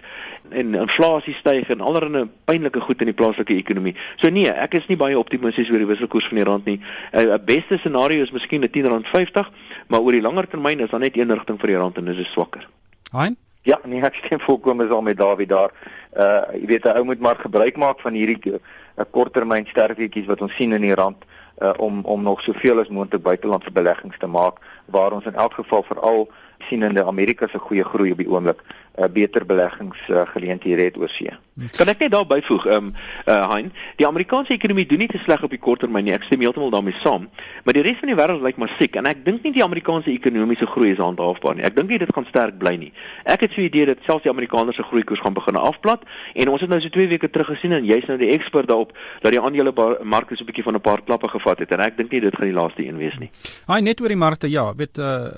en 0.49 0.75
inflasie 0.75 1.35
styg 1.35 1.69
en 1.69 1.81
allerlei 1.81 2.29
pynlike 2.45 2.81
goed 2.81 3.01
in 3.01 3.07
die 3.07 3.15
plaaslike 3.15 3.55
ekonomie. 3.55 3.97
So 4.17 4.29
nee, 4.29 4.51
ek 4.51 4.75
is 4.75 4.87
nie 4.87 4.97
baie 4.97 5.19
optimisties 5.19 5.71
oor 5.71 5.79
die 5.79 5.87
wisselkoers 5.87 6.29
van 6.29 6.37
die 6.37 6.45
rand 6.45 6.65
nie. 6.65 6.81
'n 7.13 7.45
Beste 7.45 7.79
scenario 7.79 8.23
is 8.23 8.31
miskien 8.31 8.63
'n 8.63 8.69
R10.50, 8.69 9.51
maar 9.89 10.01
oor 10.01 10.13
die 10.13 10.23
langer 10.23 10.49
termyn 10.49 10.81
is 10.81 10.91
daar 10.91 11.01
net 11.01 11.17
een 11.17 11.33
rigting 11.33 11.59
vir 11.59 11.69
die 11.69 11.77
rand 11.77 11.97
en 11.97 12.05
dit 12.05 12.19
is 12.19 12.33
swakker. 12.33 12.69
Hein? 13.11 13.37
Ja, 13.63 13.79
nee, 13.85 14.01
ek 14.01 14.15
stem 14.17 14.41
volkomme 14.41 14.87
saam 14.89 15.05
met 15.05 15.19
Dawie 15.21 15.47
daar. 15.47 15.73
Uh 16.17 16.43
jy 16.57 16.67
weet 16.67 16.85
'n 16.85 16.97
ou 16.97 17.05
moet 17.05 17.21
maar 17.21 17.37
gebruik 17.37 17.77
maak 17.77 18.01
van 18.01 18.15
hierdie 18.15 18.41
'n 18.45 18.61
uh, 18.97 19.05
korttermyn 19.11 19.67
sterketjies 19.67 20.27
wat 20.27 20.41
ons 20.41 20.55
sien 20.55 20.73
in 20.73 20.81
die 20.81 20.95
rand 20.95 21.25
uh 21.61 21.73
om 21.77 22.01
om 22.05 22.23
nog 22.23 22.41
soveel 22.41 22.81
as 22.81 22.89
moontlik 22.89 23.23
buitelandse 23.23 23.71
beleggings 23.71 24.19
te 24.19 24.27
maak 24.27 24.57
waar 24.87 25.13
ons 25.13 25.25
in 25.25 25.35
elk 25.35 25.53
geval 25.53 25.83
veral 25.83 26.29
sienende 26.59 27.05
Amerika 27.05 27.47
se 27.49 27.59
goeie 27.59 27.85
groei 27.85 28.13
op 28.13 28.19
die 28.19 28.31
oomblik 28.31 28.63
uh, 29.01 29.09
beter 29.13 29.47
beleggingsgeleenthede 29.47 30.81
uh, 30.81 30.89
het 30.91 30.97
oor 30.97 31.09
see. 31.09 31.33
Kan 31.77 31.91
ek 31.93 31.99
net 32.07 32.13
daar 32.15 32.27
byvoeg, 32.27 32.67
ehm 32.67 32.91
um, 32.91 32.93
uh, 33.27 33.49
Hein, 33.51 33.73
die 33.97 34.07
Amerikaanse 34.07 34.53
ekonomie 34.55 34.87
doen 34.87 35.03
nie 35.03 35.09
te 35.11 35.19
sleg 35.19 35.43
op 35.43 35.51
die 35.51 35.59
kort 35.59 35.83
termyn 35.83 36.05
nie. 36.07 36.13
Ek 36.15 36.25
stem 36.25 36.41
heeltemal 36.45 36.71
daarmee 36.71 36.97
saam, 37.03 37.27
maar 37.65 37.75
die 37.77 37.83
res 37.85 37.99
van 38.01 38.13
die 38.13 38.17
wêreld 38.17 38.45
lyk 38.45 38.61
maar 38.61 38.71
siek 38.79 38.97
en 39.01 39.09
ek 39.11 39.25
dink 39.27 39.43
nie 39.45 39.53
die 39.57 39.65
Amerikaanse 39.65 40.13
ekonomiese 40.13 40.69
groei 40.71 40.93
is 40.95 41.03
handhaafbaar 41.03 41.59
nie. 41.59 41.65
Ek 41.67 41.77
dink 41.77 41.91
nie 41.91 41.99
dit 42.01 42.13
gaan 42.15 42.29
sterk 42.29 42.59
bly 42.61 42.77
nie. 42.81 42.93
Ek 43.25 43.45
het 43.45 43.53
so 43.53 43.61
'n 43.61 43.69
idee 43.69 43.87
dat 43.87 43.99
selfs 44.07 44.23
die 44.23 44.33
Amerikaners 44.33 44.77
se 44.77 44.83
groeikoers 44.83 45.21
gaan 45.21 45.35
begin 45.35 45.57
afplat 45.57 46.03
en 46.35 46.49
ons 46.49 46.61
het 46.61 46.71
nou 46.71 46.81
so 46.81 46.89
2 46.89 47.09
weke 47.09 47.31
terug 47.31 47.47
gesien 47.47 47.73
en 47.73 47.85
jy's 47.85 48.07
nou 48.07 48.19
die 48.19 48.31
ekspert 48.31 48.69
daarop 48.69 48.97
dat 49.21 49.33
die 49.33 49.41
aandelemark 49.41 50.29
so 50.31 50.45
'n 50.45 50.47
bietjie 50.47 50.65
van 50.65 50.75
'n 50.75 50.81
paar 50.81 51.03
klappe 51.03 51.29
gevat 51.29 51.59
het 51.59 51.73
en 51.73 51.81
ek 51.81 51.97
dink 51.97 52.11
nie 52.11 52.21
dit 52.21 52.37
gaan 52.37 52.47
die 52.47 52.55
laaste 52.55 52.87
een 52.87 52.97
wees 52.97 53.19
nie. 53.19 53.31
Hein, 53.67 53.85
net 53.85 54.01
oor 54.01 54.09
die 54.09 54.17
markte, 54.17 54.51
ja, 54.51 54.75
weet 54.75 54.99
uh 54.99 55.29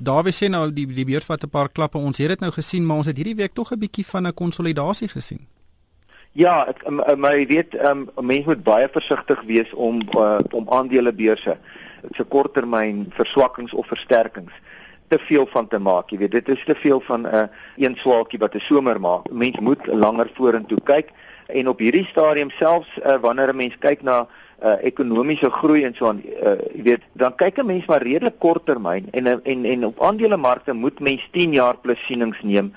daar 0.00 0.24
wys 0.24 0.42
sê 0.42 0.48
nou 0.48 0.72
die 0.72 0.86
die 0.86 1.04
beurs 1.04 1.24
vat 1.24 1.42
'n 1.44 1.48
paar 1.48 1.68
klappe. 1.68 1.98
Ons 1.98 2.18
het 2.18 2.28
dit 2.28 2.40
nou 2.40 2.50
gesien, 2.50 2.83
maar 2.86 2.96
ons 2.96 3.06
het 3.06 3.16
hierdie 3.16 3.34
week 3.34 3.54
tog 3.54 3.72
'n 3.72 3.78
bietjie 3.78 4.06
van 4.06 4.26
'n 4.26 4.34
konsolidasie 4.34 5.08
gesien. 5.08 5.46
Ja, 6.32 6.66
ek 6.66 6.82
maar 7.16 7.38
jy 7.38 7.46
weet, 7.46 7.84
um, 7.84 8.10
mense 8.20 8.48
moet 8.48 8.62
baie 8.62 8.88
versigtig 8.88 9.42
wees 9.46 9.74
om 9.74 10.00
uh, 10.18 10.38
om 10.50 10.66
aandelebeurse 10.68 11.58
se 12.12 12.24
korttermyn 12.24 13.06
verswakkings 13.10 13.74
of 13.74 13.86
versterkings 13.86 14.52
te 15.08 15.18
veel 15.18 15.46
van 15.46 15.68
te 15.68 15.78
maak. 15.78 16.10
Jy 16.10 16.18
weet, 16.18 16.30
dit 16.30 16.48
is 16.48 16.64
te 16.64 16.74
veel 16.74 17.00
van 17.00 17.20
'n 17.20 17.34
uh, 17.34 17.46
een 17.76 17.96
swaalkie 17.96 18.38
wat 18.38 18.54
'n 18.54 18.60
somer 18.60 19.00
maak. 19.00 19.30
Mens 19.30 19.58
moet 19.58 19.86
langer 19.86 20.30
vorentoe 20.34 20.80
kyk 20.84 21.08
en 21.46 21.68
op 21.68 21.78
hierdie 21.78 22.06
stadium 22.06 22.50
selfs 22.50 22.98
uh, 22.98 23.16
wanneer 23.20 23.52
'n 23.52 23.56
mens 23.56 23.78
kyk 23.78 24.02
na 24.02 24.18
uh, 24.20 24.26
ekonomiese 24.64 25.50
groei 25.50 25.84
en 25.84 25.94
so 25.94 26.08
aan 26.08 26.22
uh, 26.24 26.56
jy 26.74 26.82
weet 26.88 27.02
dan 27.12 27.34
kyk 27.36 27.58
'n 27.58 27.66
mens 27.66 27.86
maar 27.86 28.02
redelik 28.02 28.38
korttermyn 28.38 29.08
en 29.12 29.26
en 29.26 29.64
en 29.64 29.84
op 29.84 30.02
aandelemarkte 30.02 30.72
moet 30.72 31.00
mens 31.00 31.28
10 31.32 31.52
jaar 31.52 31.76
plus 31.76 32.00
sienings 32.06 32.42
neem 32.42 32.72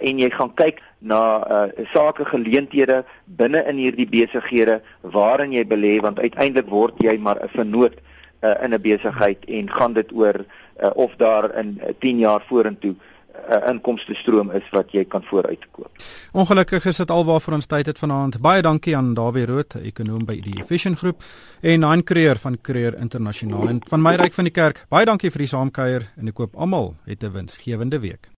en 0.00 0.18
jy 0.18 0.30
gaan 0.30 0.54
kyk 0.54 0.82
na 0.98 1.20
uh, 1.40 1.86
sake 1.92 2.24
geleenthede 2.24 3.04
binne 3.24 3.64
in 3.68 3.76
hierdie 3.76 4.08
besighede 4.08 4.80
waarin 5.00 5.52
jy 5.52 5.64
belê 5.64 6.00
want 6.00 6.20
uiteindelik 6.20 6.68
word 6.68 6.94
jy 6.98 7.16
maar 7.18 7.40
'n 7.42 7.48
vernoot 7.48 7.94
uh, 8.42 8.54
in 8.64 8.74
'n 8.74 8.82
besigheid 8.82 9.44
en 9.48 9.70
gaan 9.70 9.92
dit 9.92 10.12
oor 10.12 10.44
uh, 10.44 10.90
of 10.94 11.16
daar 11.16 11.54
in 11.56 11.80
uh, 11.80 11.92
10 11.98 12.18
jaar 12.18 12.42
vorentoe 12.48 12.94
'n 13.50 13.68
inkomste 13.70 14.14
stroom 14.14 14.50
is 14.50 14.66
wat 14.70 14.92
jy 14.92 15.04
kan 15.04 15.22
vooruitkoop. 15.22 15.90
Ongelukkig 16.32 16.84
is 16.86 16.96
dit 16.96 17.10
alwaar 17.10 17.40
ons 17.52 17.66
tyd 17.66 17.86
het 17.86 17.98
vanaand. 17.98 18.40
Baie 18.40 18.62
dankie 18.62 18.96
aan 18.96 19.14
Dawie 19.14 19.46
Rood, 19.46 19.74
ekonom 19.74 20.24
by 20.24 20.40
die 20.40 20.60
Efficient 20.60 20.98
Groep 20.98 21.22
en 21.60 21.82
Hein 21.82 22.04
Creer 22.04 22.38
van 22.38 22.60
Creer 22.60 22.98
Internasionaal 22.98 23.68
en 23.68 23.80
van 23.88 24.02
my 24.02 24.14
ryk 24.14 24.34
van 24.34 24.44
die 24.44 24.54
kerk. 24.54 24.84
Baie 24.88 25.04
dankie 25.04 25.30
vir 25.30 25.38
die 25.38 25.50
saamkuier 25.50 26.12
en 26.16 26.28
ek 26.28 26.34
koop 26.34 26.54
almal 26.56 26.94
het 27.04 27.24
'n 27.24 27.32
winsgewende 27.32 27.98
week. 28.00 28.29